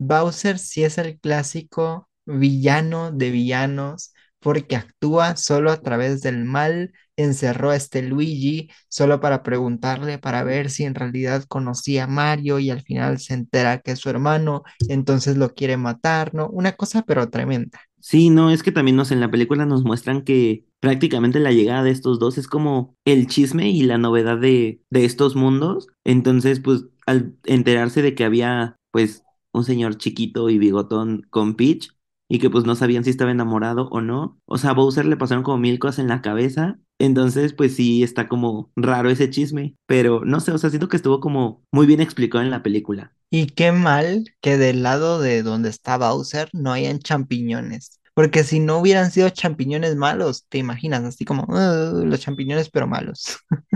Bowser 0.00 0.58
sí 0.58 0.84
es 0.84 0.98
el 0.98 1.18
clásico 1.20 2.08
villano 2.26 3.12
de 3.12 3.30
villanos 3.30 4.12
porque 4.40 4.76
actúa 4.76 5.36
solo 5.36 5.70
a 5.70 5.80
través 5.82 6.22
del 6.22 6.44
mal. 6.44 6.92
Encerró 7.16 7.70
a 7.70 7.76
este 7.76 8.02
Luigi 8.02 8.70
solo 8.88 9.20
para 9.20 9.42
preguntarle 9.42 10.18
para 10.18 10.42
ver 10.42 10.70
si 10.70 10.84
en 10.84 10.94
realidad 10.94 11.44
conocía 11.48 12.04
a 12.04 12.06
Mario 12.06 12.58
y 12.58 12.70
al 12.70 12.80
final 12.82 13.18
se 13.20 13.34
entera 13.34 13.80
que 13.80 13.92
es 13.92 13.98
su 13.98 14.08
hermano, 14.08 14.62
entonces 14.88 15.36
lo 15.36 15.54
quiere 15.54 15.76
matar, 15.76 16.34
¿no? 16.34 16.48
Una 16.48 16.72
cosa 16.72 17.02
pero 17.02 17.28
tremenda. 17.28 17.80
Sí, 18.00 18.30
no, 18.30 18.50
es 18.50 18.62
que 18.62 18.72
también 18.72 18.96
nos 18.96 19.10
en 19.10 19.20
la 19.20 19.30
película 19.30 19.66
nos 19.66 19.84
muestran 19.84 20.22
que 20.22 20.64
prácticamente 20.80 21.38
la 21.38 21.52
llegada 21.52 21.82
de 21.82 21.90
estos 21.90 22.18
dos 22.18 22.38
es 22.38 22.48
como 22.48 22.94
el 23.04 23.26
chisme 23.26 23.68
y 23.70 23.82
la 23.82 23.98
novedad 23.98 24.38
de, 24.38 24.80
de 24.88 25.04
estos 25.04 25.36
mundos. 25.36 25.88
Entonces, 26.04 26.60
pues 26.60 26.84
al 27.06 27.36
enterarse 27.44 28.00
de 28.00 28.14
que 28.14 28.24
había 28.24 28.76
pues 28.90 29.22
un 29.52 29.64
señor 29.64 29.96
chiquito 29.98 30.48
y 30.50 30.58
bigotón 30.58 31.26
con 31.30 31.54
Peach 31.54 31.90
y 32.28 32.38
que 32.38 32.50
pues 32.50 32.64
no 32.64 32.76
sabían 32.76 33.04
si 33.04 33.10
estaba 33.10 33.30
enamorado 33.32 33.88
o 33.90 34.00
no, 34.00 34.40
o 34.46 34.56
sea, 34.58 34.70
a 34.70 34.72
Bowser 34.74 35.04
le 35.06 35.16
pasaron 35.16 35.42
como 35.42 35.58
mil 35.58 35.78
cosas 35.78 35.98
en 36.00 36.08
la 36.08 36.22
cabeza. 36.22 36.78
Entonces, 36.98 37.52
pues 37.54 37.74
sí, 37.74 38.02
está 38.02 38.28
como 38.28 38.70
raro 38.76 39.10
ese 39.10 39.30
chisme, 39.30 39.76
pero 39.86 40.24
no 40.24 40.38
sé, 40.40 40.52
o 40.52 40.58
sea, 40.58 40.70
siento 40.70 40.88
que 40.88 40.96
estuvo 40.96 41.18
como 41.20 41.64
muy 41.72 41.86
bien 41.86 42.00
explicado 42.00 42.44
en 42.44 42.50
la 42.50 42.62
película. 42.62 43.12
Y 43.30 43.46
qué 43.48 43.72
mal 43.72 44.24
que 44.40 44.56
del 44.58 44.82
lado 44.82 45.20
de 45.20 45.42
donde 45.42 45.68
está 45.70 45.98
Bowser 45.98 46.48
no 46.52 46.72
hayan 46.72 46.98
champiñones. 47.00 48.00
Porque 48.14 48.44
si 48.44 48.60
no 48.60 48.78
hubieran 48.78 49.10
sido 49.12 49.30
champiñones 49.30 49.96
malos, 49.96 50.46
te 50.48 50.58
imaginas, 50.58 51.04
así 51.04 51.24
como 51.24 51.44
"Uh, 51.44 52.04
los 52.06 52.20
champiñones 52.20 52.70
pero 52.70 52.86
malos. 52.88 53.38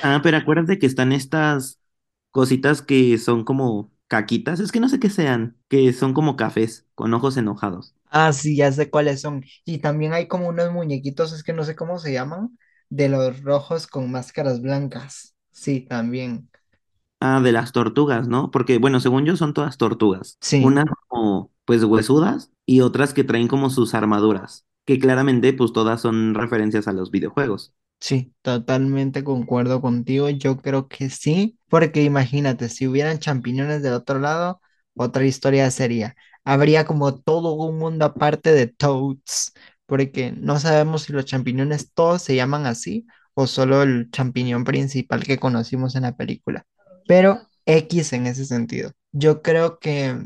Ah, 0.00 0.20
pero 0.22 0.36
acuérdate 0.36 0.78
que 0.78 0.86
están 0.86 1.12
estas 1.12 1.80
cositas 2.30 2.82
que 2.82 3.18
son 3.18 3.44
como 3.44 3.92
caquitas, 4.08 4.60
es 4.60 4.72
que 4.72 4.80
no 4.80 4.88
sé 4.88 5.00
qué 5.00 5.10
sean, 5.10 5.56
que 5.68 5.92
son 5.92 6.14
como 6.14 6.36
cafés 6.36 6.86
con 6.94 7.14
ojos 7.14 7.36
enojados. 7.36 7.94
Ah, 8.10 8.32
sí, 8.32 8.56
ya 8.56 8.72
sé 8.72 8.90
cuáles 8.90 9.20
son. 9.20 9.44
Y 9.64 9.78
también 9.78 10.12
hay 10.14 10.28
como 10.28 10.48
unos 10.48 10.72
muñequitos, 10.72 11.32
es 11.32 11.42
que 11.42 11.52
no 11.52 11.64
sé 11.64 11.76
cómo 11.76 11.98
se 11.98 12.12
llaman, 12.12 12.58
de 12.88 13.08
los 13.08 13.42
rojos 13.42 13.86
con 13.86 14.10
máscaras 14.10 14.62
blancas. 14.62 15.34
Sí, 15.52 15.80
también. 15.82 16.50
Ah, 17.20 17.40
de 17.42 17.50
las 17.52 17.72
tortugas, 17.72 18.28
¿no? 18.28 18.50
Porque, 18.50 18.78
bueno, 18.78 19.00
según 19.00 19.24
yo 19.24 19.36
son 19.36 19.52
todas 19.54 19.76
tortugas. 19.76 20.38
Sí. 20.40 20.60
Unas 20.60 20.86
como, 21.08 21.52
pues, 21.64 21.82
huesudas 21.84 22.52
y 22.64 22.80
otras 22.80 23.12
que 23.12 23.24
traen 23.24 23.48
como 23.48 23.70
sus 23.70 23.94
armaduras, 23.94 24.66
que 24.84 24.98
claramente, 25.00 25.52
pues, 25.52 25.72
todas 25.72 26.00
son 26.00 26.34
referencias 26.34 26.86
a 26.86 26.92
los 26.92 27.10
videojuegos. 27.10 27.74
Sí, 28.00 28.32
totalmente 28.42 29.24
concuerdo 29.24 29.80
contigo. 29.80 30.28
Yo 30.30 30.56
creo 30.58 30.88
que 30.88 31.10
sí, 31.10 31.58
porque 31.68 32.02
imagínate, 32.04 32.68
si 32.68 32.86
hubieran 32.86 33.18
champiñones 33.18 33.82
del 33.82 33.92
otro 33.94 34.18
lado, 34.20 34.60
otra 34.94 35.24
historia 35.26 35.70
sería. 35.70 36.14
Habría 36.44 36.84
como 36.86 37.14
todo 37.20 37.54
un 37.54 37.78
mundo 37.78 38.04
aparte 38.04 38.52
de 38.52 38.68
Toads, 38.68 39.52
porque 39.86 40.32
no 40.32 40.58
sabemos 40.60 41.02
si 41.02 41.12
los 41.12 41.24
champiñones 41.24 41.92
todos 41.92 42.22
se 42.22 42.36
llaman 42.36 42.66
así 42.66 43.06
o 43.34 43.46
solo 43.46 43.82
el 43.82 44.10
champiñón 44.10 44.64
principal 44.64 45.24
que 45.24 45.38
conocimos 45.38 45.94
en 45.96 46.02
la 46.02 46.16
película. 46.16 46.66
Pero 47.06 47.40
X 47.66 48.12
en 48.12 48.26
ese 48.26 48.44
sentido. 48.46 48.92
Yo 49.12 49.42
creo 49.42 49.78
que 49.78 50.16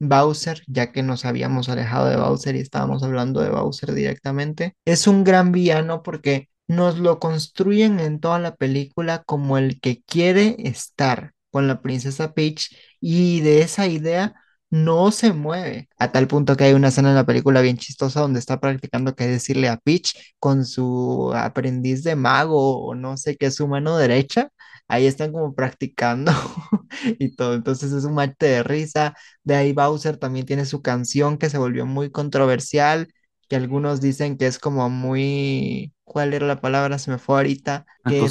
Bowser, 0.00 0.62
ya 0.66 0.90
que 0.92 1.02
nos 1.02 1.24
habíamos 1.24 1.68
alejado 1.68 2.06
de 2.08 2.16
Bowser 2.16 2.56
y 2.56 2.60
estábamos 2.60 3.02
hablando 3.02 3.40
de 3.40 3.50
Bowser 3.50 3.92
directamente, 3.94 4.74
es 4.84 5.06
un 5.06 5.22
gran 5.24 5.52
villano 5.52 6.02
porque 6.02 6.48
nos 6.68 6.98
lo 6.98 7.18
construyen 7.20 8.00
en 8.00 8.20
toda 8.20 8.38
la 8.38 8.54
película 8.56 9.22
como 9.24 9.58
el 9.58 9.80
que 9.80 10.02
quiere 10.04 10.56
estar 10.58 11.32
con 11.50 11.68
la 11.68 11.82
princesa 11.82 12.32
Peach 12.34 12.74
y 13.00 13.40
de 13.42 13.62
esa 13.62 13.86
idea 13.86 14.34
no 14.70 15.10
se 15.12 15.32
mueve. 15.34 15.88
A 15.98 16.12
tal 16.12 16.26
punto 16.28 16.56
que 16.56 16.64
hay 16.64 16.72
una 16.72 16.88
escena 16.88 17.10
en 17.10 17.14
la 17.16 17.26
película 17.26 17.60
bien 17.60 17.76
chistosa 17.76 18.20
donde 18.20 18.38
está 18.40 18.58
practicando 18.60 19.14
qué 19.14 19.26
decirle 19.26 19.68
a 19.68 19.76
Peach 19.76 20.14
con 20.38 20.64
su 20.64 21.32
aprendiz 21.34 22.02
de 22.04 22.16
mago 22.16 22.78
o 22.86 22.94
no 22.94 23.16
sé 23.18 23.36
qué 23.36 23.50
su 23.50 23.68
mano 23.68 23.98
derecha. 23.98 24.48
Ahí 24.88 25.06
están 25.06 25.32
como 25.32 25.54
practicando 25.54 26.32
y 27.18 27.34
todo. 27.36 27.54
Entonces 27.54 27.92
es 27.92 28.04
un 28.04 28.14
mate 28.14 28.46
de 28.46 28.62
risa. 28.62 29.14
De 29.44 29.54
ahí 29.56 29.72
Bowser 29.72 30.16
también 30.16 30.46
tiene 30.46 30.64
su 30.66 30.82
canción 30.82 31.38
que 31.38 31.50
se 31.50 31.58
volvió 31.58 31.86
muy 31.86 32.10
controversial, 32.10 33.08
que 33.52 33.56
algunos 33.56 34.00
dicen 34.00 34.38
que 34.38 34.46
es 34.46 34.58
como 34.58 34.88
muy, 34.88 35.92
¿cuál 36.04 36.32
era 36.32 36.46
la 36.46 36.62
palabra? 36.62 36.98
Se 36.98 37.10
me 37.10 37.18
fue 37.18 37.36
ahorita, 37.36 37.84
que 38.06 38.26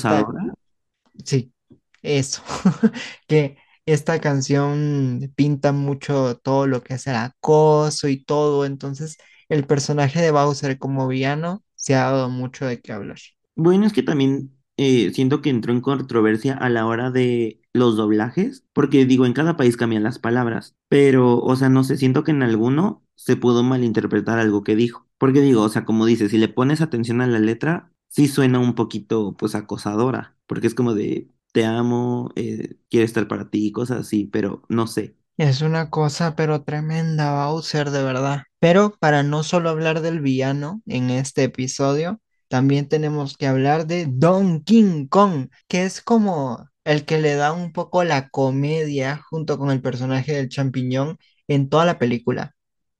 sí, 1.23 1.53
eso, 2.01 2.41
que 3.27 3.55
esta 3.85 4.19
canción 4.19 5.31
pinta 5.35 5.73
mucho 5.73 6.37
todo 6.39 6.65
lo 6.65 6.81
que 6.81 6.95
es 6.95 7.05
el 7.05 7.17
acoso 7.17 8.07
y 8.07 8.23
todo, 8.23 8.65
entonces 8.65 9.19
el 9.47 9.67
personaje 9.67 10.19
de 10.19 10.31
Bowser 10.31 10.79
como 10.79 11.07
villano 11.07 11.63
se 11.75 11.93
ha 11.93 12.05
dado 12.05 12.29
mucho 12.29 12.65
de 12.65 12.81
qué 12.81 12.91
hablar. 12.91 13.19
Bueno, 13.55 13.85
es 13.85 13.93
que 13.93 14.01
también 14.01 14.57
eh, 14.81 15.11
siento 15.13 15.41
que 15.41 15.49
entró 15.49 15.73
en 15.73 15.81
controversia 15.81 16.53
a 16.55 16.69
la 16.69 16.85
hora 16.85 17.11
de 17.11 17.61
los 17.73 17.97
doblajes, 17.97 18.65
porque 18.73 19.05
digo, 19.05 19.25
en 19.25 19.33
cada 19.33 19.57
país 19.57 19.77
cambian 19.77 20.03
las 20.03 20.19
palabras, 20.19 20.75
pero, 20.89 21.39
o 21.39 21.55
sea, 21.55 21.69
no 21.69 21.83
sé, 21.83 21.97
siento 21.97 22.23
que 22.23 22.31
en 22.31 22.43
alguno 22.43 23.03
se 23.15 23.37
pudo 23.37 23.63
malinterpretar 23.63 24.39
algo 24.39 24.63
que 24.63 24.75
dijo, 24.75 25.07
porque 25.17 25.41
digo, 25.41 25.61
o 25.63 25.69
sea, 25.69 25.85
como 25.85 26.05
dices, 26.05 26.31
si 26.31 26.37
le 26.37 26.47
pones 26.49 26.81
atención 26.81 27.21
a 27.21 27.27
la 27.27 27.39
letra, 27.39 27.91
sí 28.07 28.27
suena 28.27 28.59
un 28.59 28.75
poquito, 28.75 29.35
pues, 29.37 29.55
acosadora, 29.55 30.35
porque 30.47 30.67
es 30.67 30.75
como 30.75 30.93
de, 30.95 31.29
te 31.53 31.65
amo, 31.65 32.31
eh, 32.35 32.77
quiero 32.89 33.05
estar 33.05 33.27
para 33.27 33.49
ti, 33.49 33.71
cosas 33.71 33.99
así, 34.01 34.25
pero 34.25 34.63
no 34.69 34.87
sé. 34.87 35.15
Es 35.37 35.61
una 35.61 35.89
cosa 35.89 36.35
pero 36.35 36.63
tremenda, 36.63 37.45
Bowser, 37.47 37.89
de 37.91 38.03
verdad. 38.03 38.43
Pero 38.59 38.95
para 38.99 39.23
no 39.23 39.43
solo 39.43 39.69
hablar 39.69 40.01
del 40.01 40.19
villano 40.21 40.81
en 40.85 41.09
este 41.09 41.43
episodio, 41.43 42.21
también 42.51 42.89
tenemos 42.89 43.37
que 43.37 43.47
hablar 43.47 43.87
de 43.87 44.07
Don 44.09 44.61
King 44.63 45.07
Kong, 45.07 45.49
que 45.69 45.85
es 45.85 46.01
como 46.03 46.69
el 46.85 47.05
que 47.05 47.19
le 47.21 47.35
da 47.35 47.53
un 47.53 47.73
poco 47.73 48.03
la 48.03 48.29
comedia 48.29 49.17
junto 49.29 49.57
con 49.57 49.71
el 49.71 49.81
personaje 49.81 50.33
del 50.33 50.49
champiñón 50.49 51.17
en 51.47 51.69
toda 51.69 51.85
la 51.85 51.99
película 51.99 52.55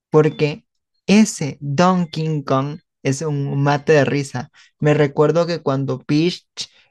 porque 0.09 0.65
ese 1.07 1.57
Donkey 1.61 2.43
Kong 2.43 2.79
es 3.03 3.21
un 3.21 3.61
mate 3.63 3.93
de 3.93 4.05
risa. 4.05 4.51
Me 4.79 4.93
recuerdo 4.93 5.45
que 5.47 5.61
cuando 5.61 5.99
Peach 5.99 6.45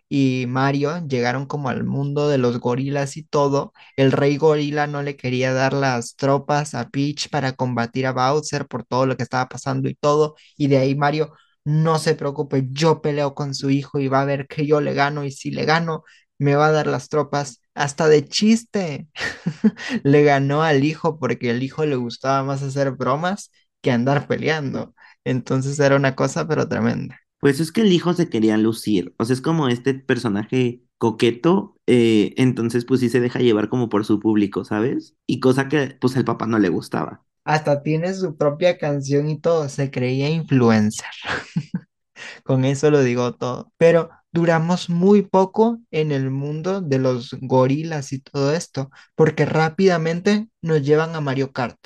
y 0.09 0.47
Mario 0.49 1.07
llegaron 1.07 1.47
como 1.47 1.69
al 1.69 1.85
mundo 1.85 2.29
de 2.29 2.39
los 2.39 2.59
gorilas 2.59 3.17
y 3.17 3.23
todo, 3.23 3.73
el 3.97 4.11
rey 4.13 4.37
gorila 4.37 4.87
no 4.89 5.03
le 5.03 5.17
quería 5.17 5.53
dar 5.53 5.73
las 5.73 6.17
tropas 6.17 6.75
a 6.75 6.89
Peach 6.91 7.29
para 7.31 7.53
combatir 7.53 8.07
a 8.07 8.13
Bowser 8.13 8.67
por 8.67 8.85
todo 8.85 9.07
lo 9.07 9.17
que 9.17 9.23
estaba 9.23 9.49
pasando 9.49 9.89
y 9.89 9.95
todo, 9.95 10.35
y 10.57 10.67
de 10.69 10.79
ahí 10.79 10.95
Mario, 10.97 11.33
no 11.65 11.99
se 11.99 12.15
preocupe, 12.15 12.69
yo 12.71 13.03
peleo 13.03 13.35
con 13.35 13.55
su 13.55 13.71
hijo 13.71 14.01
y 14.01 14.09
va 14.09 14.23
a 14.23 14.25
ver 14.25 14.47
que 14.47 14.67
yo 14.67 14.81
le 14.81 14.95
gano 14.95 15.25
y 15.25 15.31
si 15.33 15.51
le 15.51 15.65
gano, 15.65 16.05
me 16.39 16.55
va 16.57 16.69
a 16.69 16.73
dar 16.73 16.87
las 16.87 17.09
tropas. 17.09 17.61
Hasta 17.75 18.09
de 18.09 18.27
chiste. 18.27 19.09
Le 20.03 20.25
ganó 20.25 20.63
al 20.63 20.85
hijo 20.85 21.19
porque 21.19 21.51
el 21.51 21.63
hijo 21.63 21.85
le 21.87 21.97
gustaba 21.97 22.43
más 22.43 22.63
hacer 22.63 22.93
bromas 22.93 23.51
que 23.81 23.91
andar 23.93 24.27
peleando. 24.27 24.95
Entonces 25.25 25.79
era 25.79 25.97
una 25.97 26.17
cosa, 26.17 26.47
pero 26.49 26.69
tremenda. 26.69 27.21
Pues 27.41 27.61
es 27.61 27.73
que 27.73 27.83
el 27.83 27.93
hijo 27.93 28.13
se 28.13 28.29
quería 28.29 28.59
lucir, 28.59 29.15
o 29.19 29.25
sea, 29.25 29.33
es 29.35 29.41
como 29.41 29.69
este 29.69 29.95
personaje 29.95 30.83
coqueto, 30.99 31.77
eh, 31.87 32.35
entonces 32.37 32.85
pues 32.85 33.01
sí 33.01 33.09
se 33.09 33.21
deja 33.21 33.39
llevar 33.39 33.71
como 33.71 33.89
por 33.89 34.05
su 34.05 34.21
público, 34.21 34.65
¿sabes? 34.65 35.17
Y 35.27 35.41
cosa 35.41 35.69
que 35.69 35.97
pues 36.01 36.17
al 36.19 36.27
papá 36.27 36.47
no 36.47 36.59
le 36.59 36.69
gustaba. 36.69 37.25
Hasta 37.45 37.83
tiene 37.83 38.15
su 38.15 38.37
propia 38.37 38.79
canción 38.79 39.29
y 39.29 39.41
todo. 39.41 39.69
Se 39.69 39.91
creía 39.91 40.29
influencer. 40.31 41.11
Con 42.45 42.65
eso 42.65 42.91
lo 42.91 43.03
digo 43.03 43.35
todo. 43.35 43.73
Pero 43.79 44.11
duramos 44.33 44.91
muy 44.91 45.23
poco 45.23 45.81
en 45.91 46.13
el 46.13 46.31
mundo 46.31 46.81
de 46.81 46.99
los 46.99 47.35
gorilas 47.41 48.13
y 48.13 48.21
todo 48.21 48.53
esto, 48.55 48.91
porque 49.15 49.45
rápidamente 49.47 50.49
nos 50.63 50.83
llevan 50.83 51.15
a 51.17 51.21
Mario 51.21 51.53
Kart. 51.53 51.79